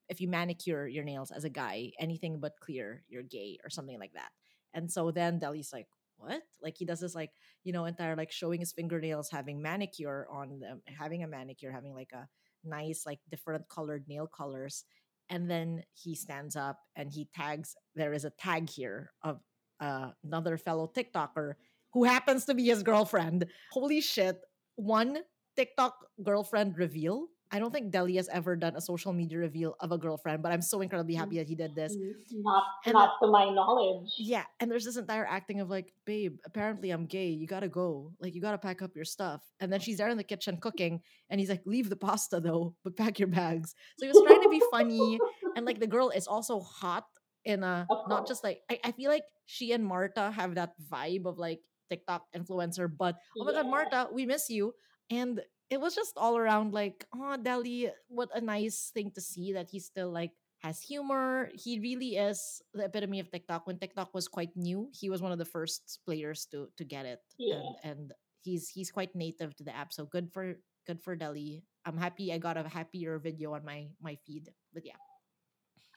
[0.10, 4.00] if you manicure your nails as a guy, anything but clear, you're gay or something
[4.00, 4.30] like that.
[4.74, 5.88] And so then Dele's like,
[6.18, 6.42] what?
[6.62, 7.32] Like he does this like,
[7.64, 11.94] you know, entire like showing his fingernails, having manicure on them, having a manicure, having
[11.94, 12.28] like a
[12.64, 14.86] nice, like different colored nail colors.
[15.30, 19.40] And then he stands up and he tags, there is a tag here of
[19.80, 21.54] uh, another fellow TikToker
[21.94, 23.46] who happens to be his girlfriend.
[23.72, 24.40] Holy shit.
[24.76, 25.20] One
[25.56, 29.94] TikTok girlfriend reveal I don't think Dele has ever done a social media reveal of
[29.94, 31.20] a girlfriend, but I'm so incredibly Mm.
[31.20, 31.96] happy that he did this.
[32.32, 34.12] Not And not to my knowledge.
[34.20, 37.30] Yeah, and there's this entire acting of like, babe, apparently I'm gay.
[37.30, 38.12] You gotta go.
[38.20, 39.42] Like, you gotta pack up your stuff.
[39.62, 41.00] And then she's there in the kitchen cooking,
[41.30, 43.74] and he's like, leave the pasta though, but pack your bags.
[44.00, 45.18] So he was trying to be funny,
[45.56, 47.08] and like the girl is also hot
[47.46, 51.26] in a not just like I, I feel like she and Marta have that vibe
[51.26, 54.74] of like TikTok influencer, but oh my god, Marta, we miss you.
[55.10, 55.40] And
[55.70, 59.70] it was just all around like, oh Dele, what a nice thing to see that
[59.70, 61.50] he still like has humor.
[61.54, 63.68] He really is the epitome of TikTok.
[63.68, 67.06] When TikTok was quite new, he was one of the first players to to get
[67.06, 67.20] it.
[67.38, 67.62] Yeah.
[67.84, 69.94] And and he's he's quite native to the app.
[69.94, 70.56] So good for
[70.86, 71.64] good for Dele.
[71.86, 74.50] I'm happy I got a happier video on my my feed.
[74.74, 75.02] But yeah.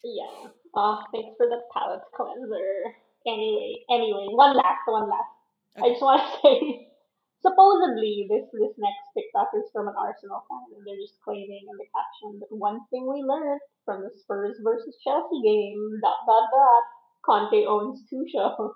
[0.04, 0.48] Yeah.
[0.74, 2.94] Uh, thanks for the palate cleanser.
[3.26, 5.32] Anyway, anyway, one last, one last.
[5.76, 6.87] I just want to say,
[7.42, 11.76] supposedly this this next TikTok is from an Arsenal fan, and they're just claiming in
[11.76, 16.46] the caption that one thing we learned from the Spurs versus Chelsea game, dot dot
[16.50, 16.84] dot,
[17.24, 18.72] Conte owns Tuchel.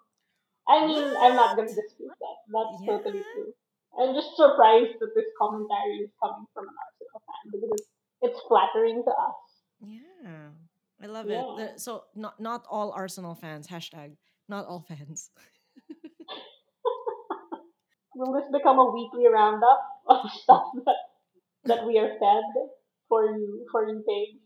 [0.69, 2.39] I mean, I'm not gonna dispute that.
[2.49, 2.97] That's Yeah.
[2.99, 3.53] totally true.
[3.99, 7.89] I'm just surprised that this commentary is coming from an Arsenal fan because it's,
[8.23, 9.41] it's flattering to us.
[9.81, 10.51] Yeah.
[11.03, 11.59] I love Yeah.
[11.59, 11.81] it.
[11.81, 14.17] So not not all Arsenal fans, hashtag
[14.49, 15.31] not all fans.
[18.15, 20.97] Will this become a weekly roundup of stuff that,
[21.65, 22.45] that we are fed
[23.09, 24.41] for you for you page?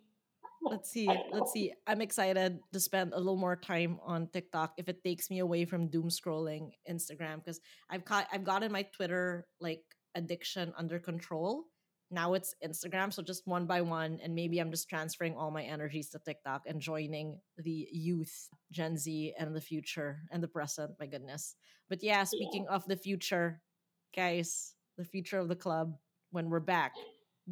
[0.63, 1.09] Let's see.
[1.09, 1.39] I don't know.
[1.39, 1.73] Let's see.
[1.87, 5.65] I'm excited to spend a little more time on TikTok if it takes me away
[5.65, 7.61] from doom scrolling Instagram because
[7.91, 9.83] I've caught I've gotten my Twitter like
[10.15, 11.65] addiction under control.
[12.09, 15.65] Now it's Instagram, so just one by one, and maybe I'm just transferring all my
[15.65, 20.93] energies to TikTok and joining the youth, Gen Z, and the future and the present.
[21.01, 21.57] My goodness.
[21.89, 23.61] But yeah, speaking of the future,
[24.15, 25.97] guys, the future of the club
[26.31, 26.93] when we're back,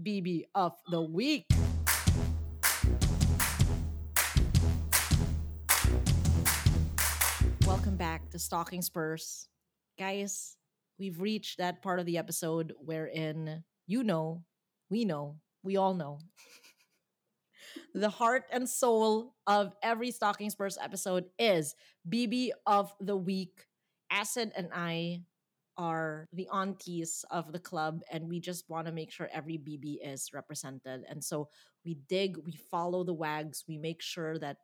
[0.01, 1.47] BB of the week.
[7.67, 9.49] Welcome back to Stalking Spurs.
[9.99, 10.57] Guys,
[10.97, 14.43] we've reached that part of the episode wherein you know,
[14.91, 16.19] we know, we all know.
[17.95, 21.75] the heart and soul of every Stalking Spurs episode is
[22.09, 23.67] BB of the week.
[24.11, 25.23] Acid and I
[25.77, 29.99] are the aunties of the club, and we just want to make sure every BB
[30.05, 31.05] is represented.
[31.09, 31.49] And so
[31.85, 34.59] we dig, we follow the wags, we make sure that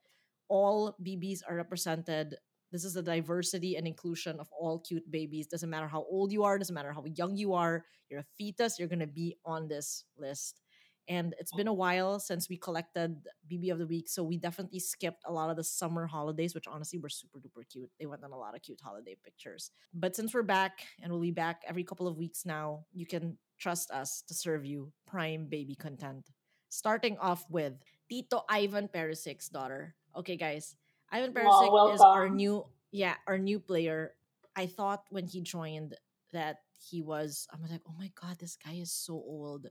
[0.48, 2.36] all BBs are represented.
[2.72, 5.46] This is the diversity and inclusion of all cute babies.
[5.46, 8.78] Doesn't matter how old you are, doesn't matter how young you are, you're a fetus,
[8.78, 10.60] you're going to be on this list.
[11.08, 13.16] And it's been a while since we collected
[13.50, 16.68] BB of the week, so we definitely skipped a lot of the summer holidays, which
[16.68, 17.90] honestly were super duper cute.
[17.98, 19.72] They went on a lot of cute holiday pictures.
[19.92, 23.38] But since we're back and we'll be back every couple of weeks now, you can
[23.58, 26.30] trust us to serve you prime baby content.
[26.68, 27.74] Starting off with
[28.08, 29.96] Tito Ivan Perisic's daughter.
[30.16, 30.76] Okay, guys.
[31.12, 34.14] Ivan Perisic is our new yeah, our new player.
[34.56, 35.94] I thought when he joined
[36.32, 36.58] that
[36.90, 39.66] he was I'm like, oh my god, this guy is so old.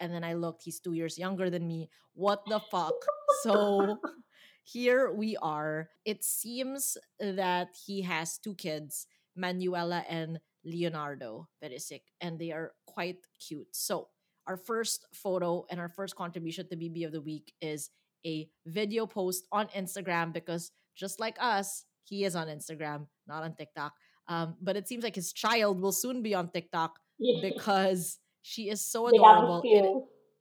[0.00, 1.88] And then I looked, he's two years younger than me.
[2.14, 2.94] What the fuck?
[3.42, 3.98] So
[4.64, 5.88] here we are.
[6.04, 9.06] It seems that he has two kids,
[9.36, 13.68] Manuela and Leonardo Perisic, and they are quite cute.
[13.70, 14.08] So
[14.46, 17.90] our first photo and our first contribution to BB of the week is
[18.26, 23.54] a video post on Instagram because just like us, he is on Instagram, not on
[23.56, 23.92] TikTok.
[24.28, 26.98] Um, but it seems like his child will soon be on TikTok
[27.42, 29.60] because she is so adorable.
[29.64, 29.82] It-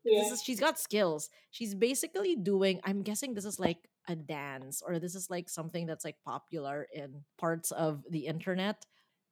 [0.06, 0.20] Yeah.
[0.34, 1.30] is she's got skills.
[1.52, 2.82] She's basically doing.
[2.84, 6.88] I'm guessing this is like a dance or this is like something that's like popular
[6.94, 8.86] in parts of the internet.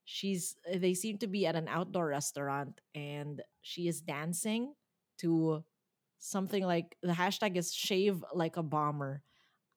[0.06, 4.74] She's they seem to be at an outdoor restaurant and she is dancing
[5.20, 5.64] to
[6.22, 9.24] something like the hashtag is shave like a bomber.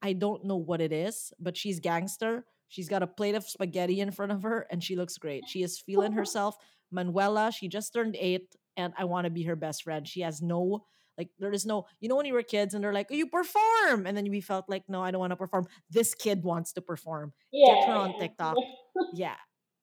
[0.03, 2.45] I don't know what it is, but she's gangster.
[2.69, 5.45] She's got a plate of spaghetti in front of her and she looks great.
[5.49, 6.57] She is feeling herself.
[6.93, 10.07] Manuela, she just turned eight and I want to be her best friend.
[10.07, 10.85] She has no,
[11.17, 13.27] like, there is no, you know, when you were kids and they're like, oh, you
[13.29, 14.07] perform.
[14.07, 15.67] And then we felt like, no, I don't want to perform.
[15.89, 17.33] This kid wants to perform.
[17.53, 18.19] yeah, Get her on.
[18.19, 18.57] TikTok.
[19.15, 19.37] Yeah.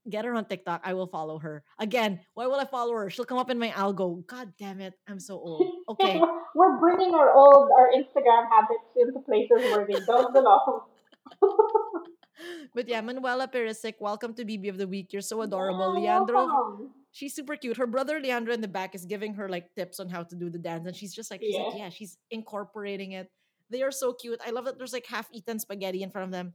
[0.10, 0.82] Get her on TikTok.
[0.84, 1.64] I will follow her.
[1.78, 3.10] Again, why will I follow her?
[3.12, 4.26] She'll come up in my algo.
[4.26, 4.94] God damn it.
[5.08, 5.64] I'm so old.
[5.92, 6.18] Okay.
[6.20, 10.82] We're- We're bringing our old our Instagram habits into places where they don't belong.
[12.74, 15.12] but yeah, Manuela Perisic, welcome to BB of the Week.
[15.14, 15.96] You're so adorable.
[16.00, 16.90] Yeah, Leandro, welcome.
[17.12, 17.78] she's super cute.
[17.78, 20.50] Her brother Leandro in the back is giving her like tips on how to do
[20.50, 21.84] the dance, and she's just like, she's like, Yeah.
[21.86, 23.30] yeah, she's incorporating it.
[23.70, 24.40] They are so cute.
[24.46, 26.54] I love that there's like half-eaten spaghetti in front of them.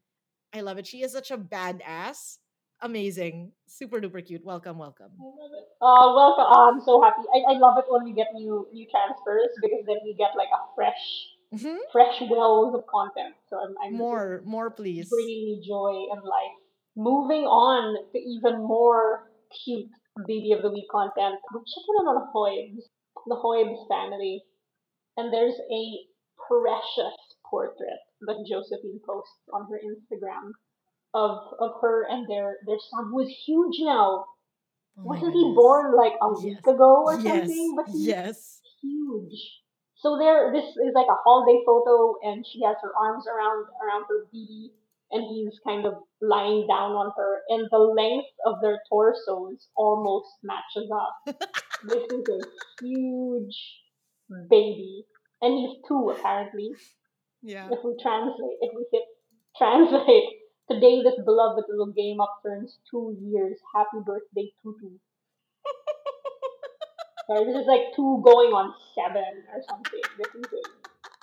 [0.54, 0.86] I love it.
[0.86, 2.38] She is such a badass.
[2.82, 4.44] Amazing, super duper cute.
[4.44, 5.10] Welcome, welcome.
[5.18, 5.66] I love it.
[5.80, 6.44] Uh, welcome.
[6.46, 7.22] Uh, I'm so happy.
[7.34, 10.48] I, I love it when we get new new transfers because then we get like
[10.52, 11.02] a fresh
[11.54, 11.78] Mhm.
[11.92, 13.34] fresh wells of content.
[13.48, 15.08] So I'm, I'm More, more, please.
[15.08, 16.56] bringing me joy and life.
[16.96, 19.30] Moving on to even more
[19.64, 19.88] cute
[20.26, 21.38] baby of the week content.
[21.52, 22.82] We're checking in on Hoybs,
[23.26, 24.42] the Hoybs family,
[25.16, 25.82] and there's a
[26.48, 27.16] precious
[27.48, 30.50] portrait that Josephine posts on her Instagram
[31.16, 34.26] of of her and their their son who is huge now.
[34.98, 36.44] Oh Wasn't he born like a Yes.
[36.44, 37.74] week ago or Yes, something?
[37.76, 38.60] But he's yes.
[38.82, 39.40] huge.
[39.96, 44.04] So there, this is like a holiday photo, and she has her arms around around
[44.08, 44.72] her baby,
[45.12, 50.28] and he's kind of lying down on her, and the length of their torsos almost
[50.42, 51.14] matches up.
[51.88, 52.40] this is a
[52.84, 53.56] huge
[54.50, 55.04] baby,
[55.42, 56.70] and he's two apparently.
[57.42, 57.68] Yeah.
[57.70, 59.02] If we translate, if we hit
[59.58, 60.28] translate,
[60.70, 63.58] today this beloved little game up turns two years.
[63.74, 64.90] Happy birthday, Tutu.
[67.26, 70.00] Sorry, this is like two going on seven or something.
[70.18, 70.46] This is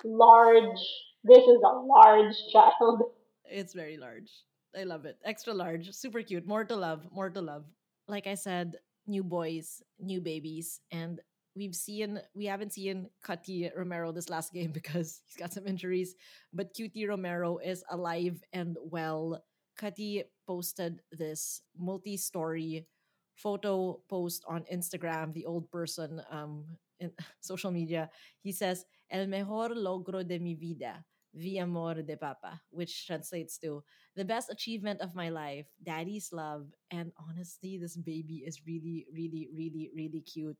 [0.04, 0.80] a large.
[1.24, 3.02] This is a large child.
[3.44, 4.30] It's very large.
[4.76, 5.16] I love it.
[5.24, 6.46] Extra large, super cute.
[6.46, 7.64] More to love, more to love.
[8.08, 8.76] Like I said,
[9.06, 11.20] new boys, new babies, and
[11.56, 16.14] we've seen we haven't seen Cuti Romero this last game because he's got some injuries,
[16.52, 19.42] but Cuti Romero is alive and well.
[19.80, 22.86] Cuti posted this multi-story
[23.34, 26.64] photo post on Instagram, the old person um
[27.00, 28.10] in social media.
[28.40, 33.82] He says, El mejor logro de mi vida, vi amor de papa, which translates to
[34.16, 36.68] the best achievement of my life, daddy's love.
[36.90, 40.56] And honestly, this baby is really, really, really, really cute.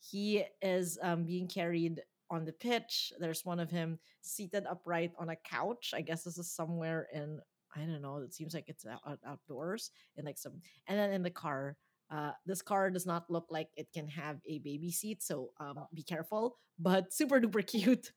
[0.00, 3.12] He is um, being carried on the pitch.
[3.18, 5.92] There's one of him seated upright on a couch.
[5.94, 7.40] I guess this is somewhere in,
[7.74, 11.12] I don't know, it seems like it's out, out- outdoors in like some, and then
[11.12, 11.76] in the car.
[12.10, 15.78] Uh, this car does not look like it can have a baby seat, so um,
[15.94, 16.56] be careful.
[16.76, 18.10] But super duper cute.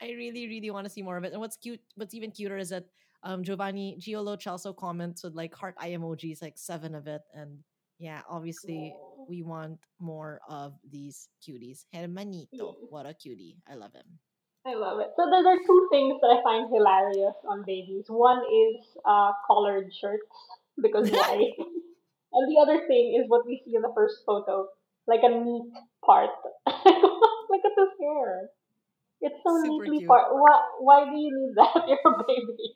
[0.00, 1.32] I really, really want to see more of it.
[1.32, 2.86] And what's cute, what's even cuter is that
[3.22, 7.22] um, Giovani Lo Celso comments with like heart eye emojis, like seven of it.
[7.34, 7.58] And
[7.98, 8.94] yeah, obviously
[9.28, 11.84] we want more of these cuties.
[11.94, 13.56] Hermanito, what a cutie.
[13.68, 14.18] I love him.
[14.64, 15.10] I love it.
[15.16, 18.04] So there are two things that I find hilarious on babies.
[18.08, 20.22] One is uh, collared shirts
[20.80, 21.50] because why?
[22.32, 24.68] and the other thing is what we see in the first photo,
[25.06, 25.72] like a neat
[26.04, 26.30] part.
[26.66, 28.50] Look at this hair.
[29.20, 30.08] It's so Super neatly cute.
[30.08, 30.30] part.
[30.30, 31.82] Why, why do you need that?
[31.88, 32.74] You're a baby.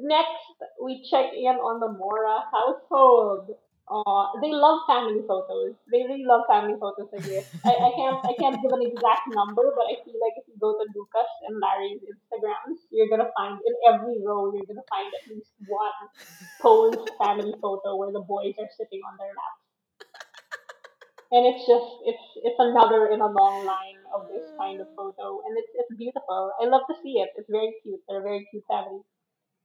[0.00, 3.56] Next, we check in on the Moura household.
[3.90, 5.74] Uh, they love family photos.
[5.90, 7.44] They really love family photos this.
[7.64, 10.56] I, I can't I can't give an exact number, but I feel like if you
[10.60, 15.08] go to Lucas and Larry's Instagrams, you're gonna find in every row you're gonna find
[15.12, 15.98] at least one
[16.62, 19.62] posed family photo where the boys are sitting on their laps.
[21.32, 25.40] And it's just it's it's another in a long line of this kind of photo,
[25.46, 26.52] and it's it's beautiful.
[26.60, 27.30] I love to see it.
[27.36, 28.02] It's very cute.
[28.08, 29.00] They're a very cute family.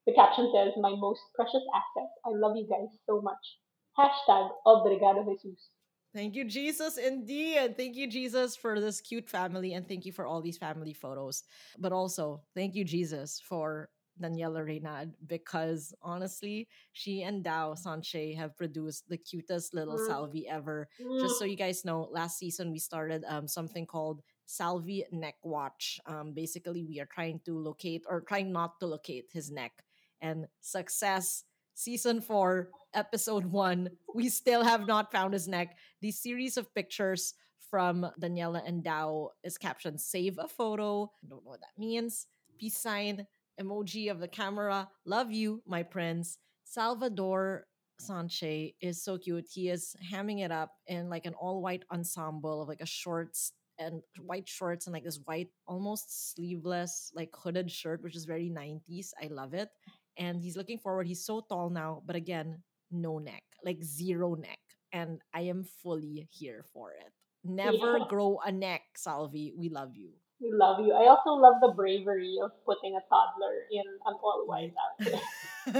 [0.06, 2.10] The caption says, "My most precious asset.
[2.26, 3.60] I love you guys so much."
[3.98, 5.70] Hashtag Obrigado Jesus.
[6.14, 7.58] Thank you, Jesus, indeed.
[7.58, 9.74] And thank you, Jesus, for this cute family.
[9.74, 11.44] And thank you for all these family photos.
[11.80, 13.90] But also, thank you, Jesus, for
[14.22, 20.06] Daniela Reynad, because honestly, she and Dao Sanchez have produced the cutest little Mm.
[20.06, 20.88] salvi ever.
[21.20, 26.00] Just so you guys know, last season we started um, something called Salvi Neck Watch.
[26.06, 29.84] Um, basically, we are trying to locate or trying not to locate his neck.
[30.22, 35.78] And success, season four, episode one, we still have not found his neck.
[36.02, 37.34] The series of pictures
[37.70, 41.12] from Daniela and Dao is captioned Save a photo.
[41.24, 42.28] I don't know what that means.
[42.60, 43.26] Peace sign,
[43.60, 44.90] emoji of the camera.
[45.06, 46.38] Love you, my prince.
[46.66, 47.66] Salvador
[48.00, 49.48] Sanchez is so cute.
[49.52, 53.54] He is hamming it up in like an all white ensemble of like a shorts
[53.80, 58.50] and white shorts and like this white, almost sleeveless, like hooded shirt, which is very
[58.50, 59.12] 90s.
[59.22, 59.70] I love it.
[60.18, 61.08] And he's looking forward.
[61.08, 62.62] He's so tall now, but again,
[62.94, 64.60] no neck, like zero neck.
[64.94, 67.12] And I am fully here for it.
[67.44, 68.06] Never Yeah.
[68.08, 69.54] grow a neck, Salvi.
[69.58, 70.14] We love you.
[70.40, 70.94] We love you.
[70.94, 75.20] I also love the bravery of putting a toddler in an all white outfit.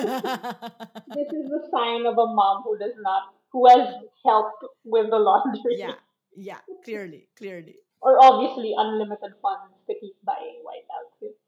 [1.14, 3.88] This is the sign of a mom who does not, who has
[4.26, 5.78] helped with the laundry.
[5.78, 5.96] yeah,
[6.36, 7.76] yeah, clearly, clearly.
[8.02, 11.40] Or obviously unlimited funds to keep buying white outfits.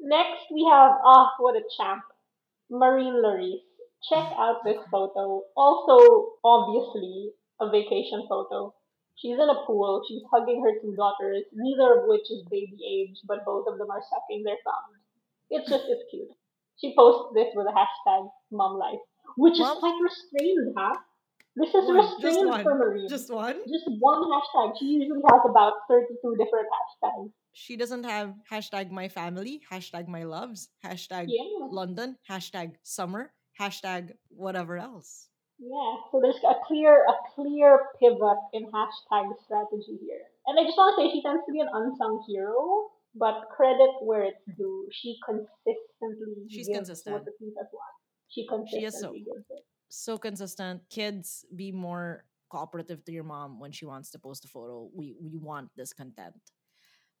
[0.00, 2.02] Next, we have, ah, what a champ,
[2.70, 3.62] Marine Lloris.
[4.08, 5.42] Check out this photo.
[5.56, 7.30] Also, obviously,
[7.60, 8.74] a vacation photo.
[9.16, 10.02] She's in a pool.
[10.08, 13.90] She's hugging her two daughters, neither of which is baby age, but both of them
[13.90, 14.96] are sucking their thumbs.
[15.50, 16.30] It's just, it's cute.
[16.80, 19.00] She posts this with a hashtag mom life.
[19.36, 19.78] which is Mom?
[19.80, 20.94] quite restrained, huh?
[21.56, 23.08] This is One, restrained for Marie.
[23.08, 23.56] Just one.
[23.68, 24.78] Just one hashtag.
[24.78, 27.30] She usually has about 32 different hashtags.
[27.52, 31.66] She doesn't have hashtag my family, hashtag my loves, hashtag Yeah.
[31.70, 35.28] London, hashtag summer, hashtag whatever else.
[35.60, 35.92] Yeah.
[36.10, 40.24] So there's a clear a clear pivot in hashtag strategy here.
[40.46, 43.92] And I just want to say she tends to be an unsung hero, but credit
[44.00, 44.62] where it's mm-hmm.
[44.62, 44.88] due.
[44.90, 47.12] She consistently She's gives consistent.
[47.14, 47.94] what the want.
[48.28, 49.64] She She is so- consistently gives it.
[49.92, 50.82] So consistent.
[50.88, 54.88] Kids, be more cooperative to your mom when she wants to post a photo.
[54.94, 56.40] We we want this content.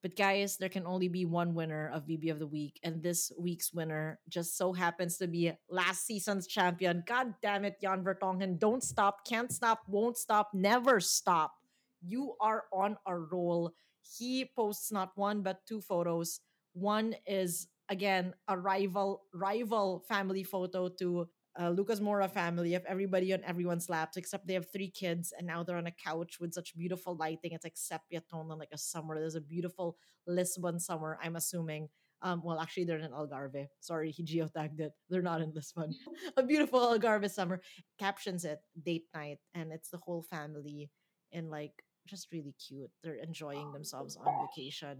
[0.02, 3.30] But guys, there can only be one winner of BB of the week, and this
[3.38, 7.02] week's winner just so happens to be last season's champion.
[7.06, 8.58] God damn it, Jan Vertonghen!
[8.58, 11.52] Don't stop, can't stop, won't stop, never stop.
[12.02, 13.72] You are on a roll.
[14.00, 16.40] He posts not one but two photos.
[16.72, 21.28] One is again a rival rival family photo to
[21.58, 25.46] uh, Lucas Moura family of everybody on everyone's laps, except they have three kids, and
[25.46, 27.52] now they're on a couch with such beautiful lighting.
[27.52, 29.18] It's like sepia tone and like a summer.
[29.18, 29.96] There's a beautiful
[30.26, 31.88] Lisbon summer, I'm assuming.
[32.22, 33.66] Um, well, actually, they're in Algarve.
[33.80, 34.92] Sorry, he geotagged it.
[35.08, 35.94] They're not in Lisbon.
[36.36, 37.60] a beautiful Algarve summer.
[37.98, 40.90] Captions it date night, and it's the whole family
[41.32, 41.72] in like
[42.06, 42.90] just really cute.
[43.02, 44.98] They're enjoying themselves on vacation.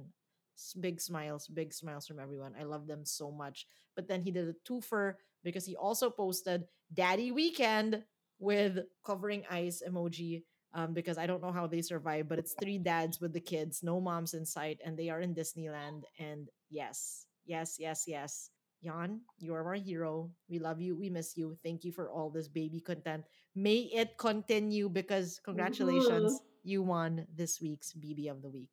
[0.81, 2.55] Big smiles, big smiles from everyone.
[2.59, 3.67] I love them so much.
[3.97, 8.03] But then he did a twofer because he also posted Daddy Weekend
[8.39, 10.43] with covering eyes emoji.
[10.73, 13.83] Um, because I don't know how they survive, but it's three dads with the kids,
[13.83, 16.03] no moms in sight, and they are in Disneyland.
[16.21, 18.51] And yes, yes, yes, yes.
[18.83, 20.31] Jan, you are our hero.
[20.49, 20.97] We love you.
[20.97, 21.57] We miss you.
[21.63, 23.25] Thank you for all this baby content.
[23.55, 28.71] May it continue because congratulations, you won this week's BB of the Week.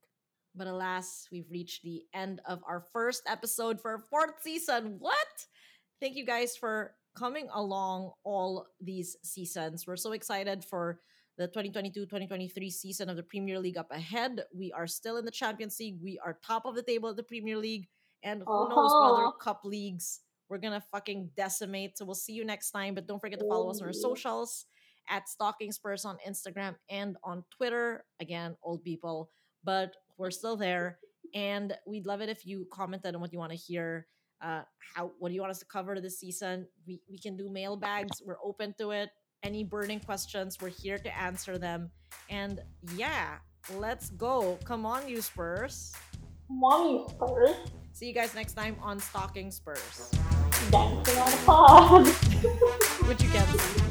[0.58, 4.96] But alas, we've reached the end of our first episode for our fourth season.
[5.00, 5.28] What?
[6.02, 9.86] Thank you guys for coming along all these seasons.
[9.88, 11.00] We're so excited for
[11.38, 14.42] the 2022-2023 season of the Premier League up ahead.
[14.56, 16.00] We are still in the Champions League.
[16.02, 17.88] We are top of the table at the Premier League.
[18.24, 19.38] And who knows what other Uh-huh.
[19.38, 21.98] cup leagues we're gonna fucking decimate.
[21.98, 22.96] So we'll see you next time.
[22.96, 24.66] But don't forget to follow us on our socials
[25.10, 28.06] at Stalking Spurs on Instagram and on Twitter.
[28.20, 29.30] Again, old people,
[29.64, 31.00] but we're still there.
[31.34, 34.08] And we'd love it if you commented on what you want to hear.
[34.42, 34.62] Uh,
[34.96, 36.68] how what do you want us to cover this season?
[36.86, 38.22] We we can do mailbags.
[38.24, 39.10] We're open to it.
[39.44, 41.92] Any burning questions, we're here to answer them.
[42.30, 42.62] And
[42.96, 43.38] yeah,
[43.76, 44.58] let's go.
[44.64, 45.94] Come on, you Spurs.
[46.50, 47.56] Mommy Spurs
[47.98, 50.12] See you guys next time on Stalking Spurs,
[50.70, 52.08] dancing on the pod.
[53.08, 53.87] which you can see.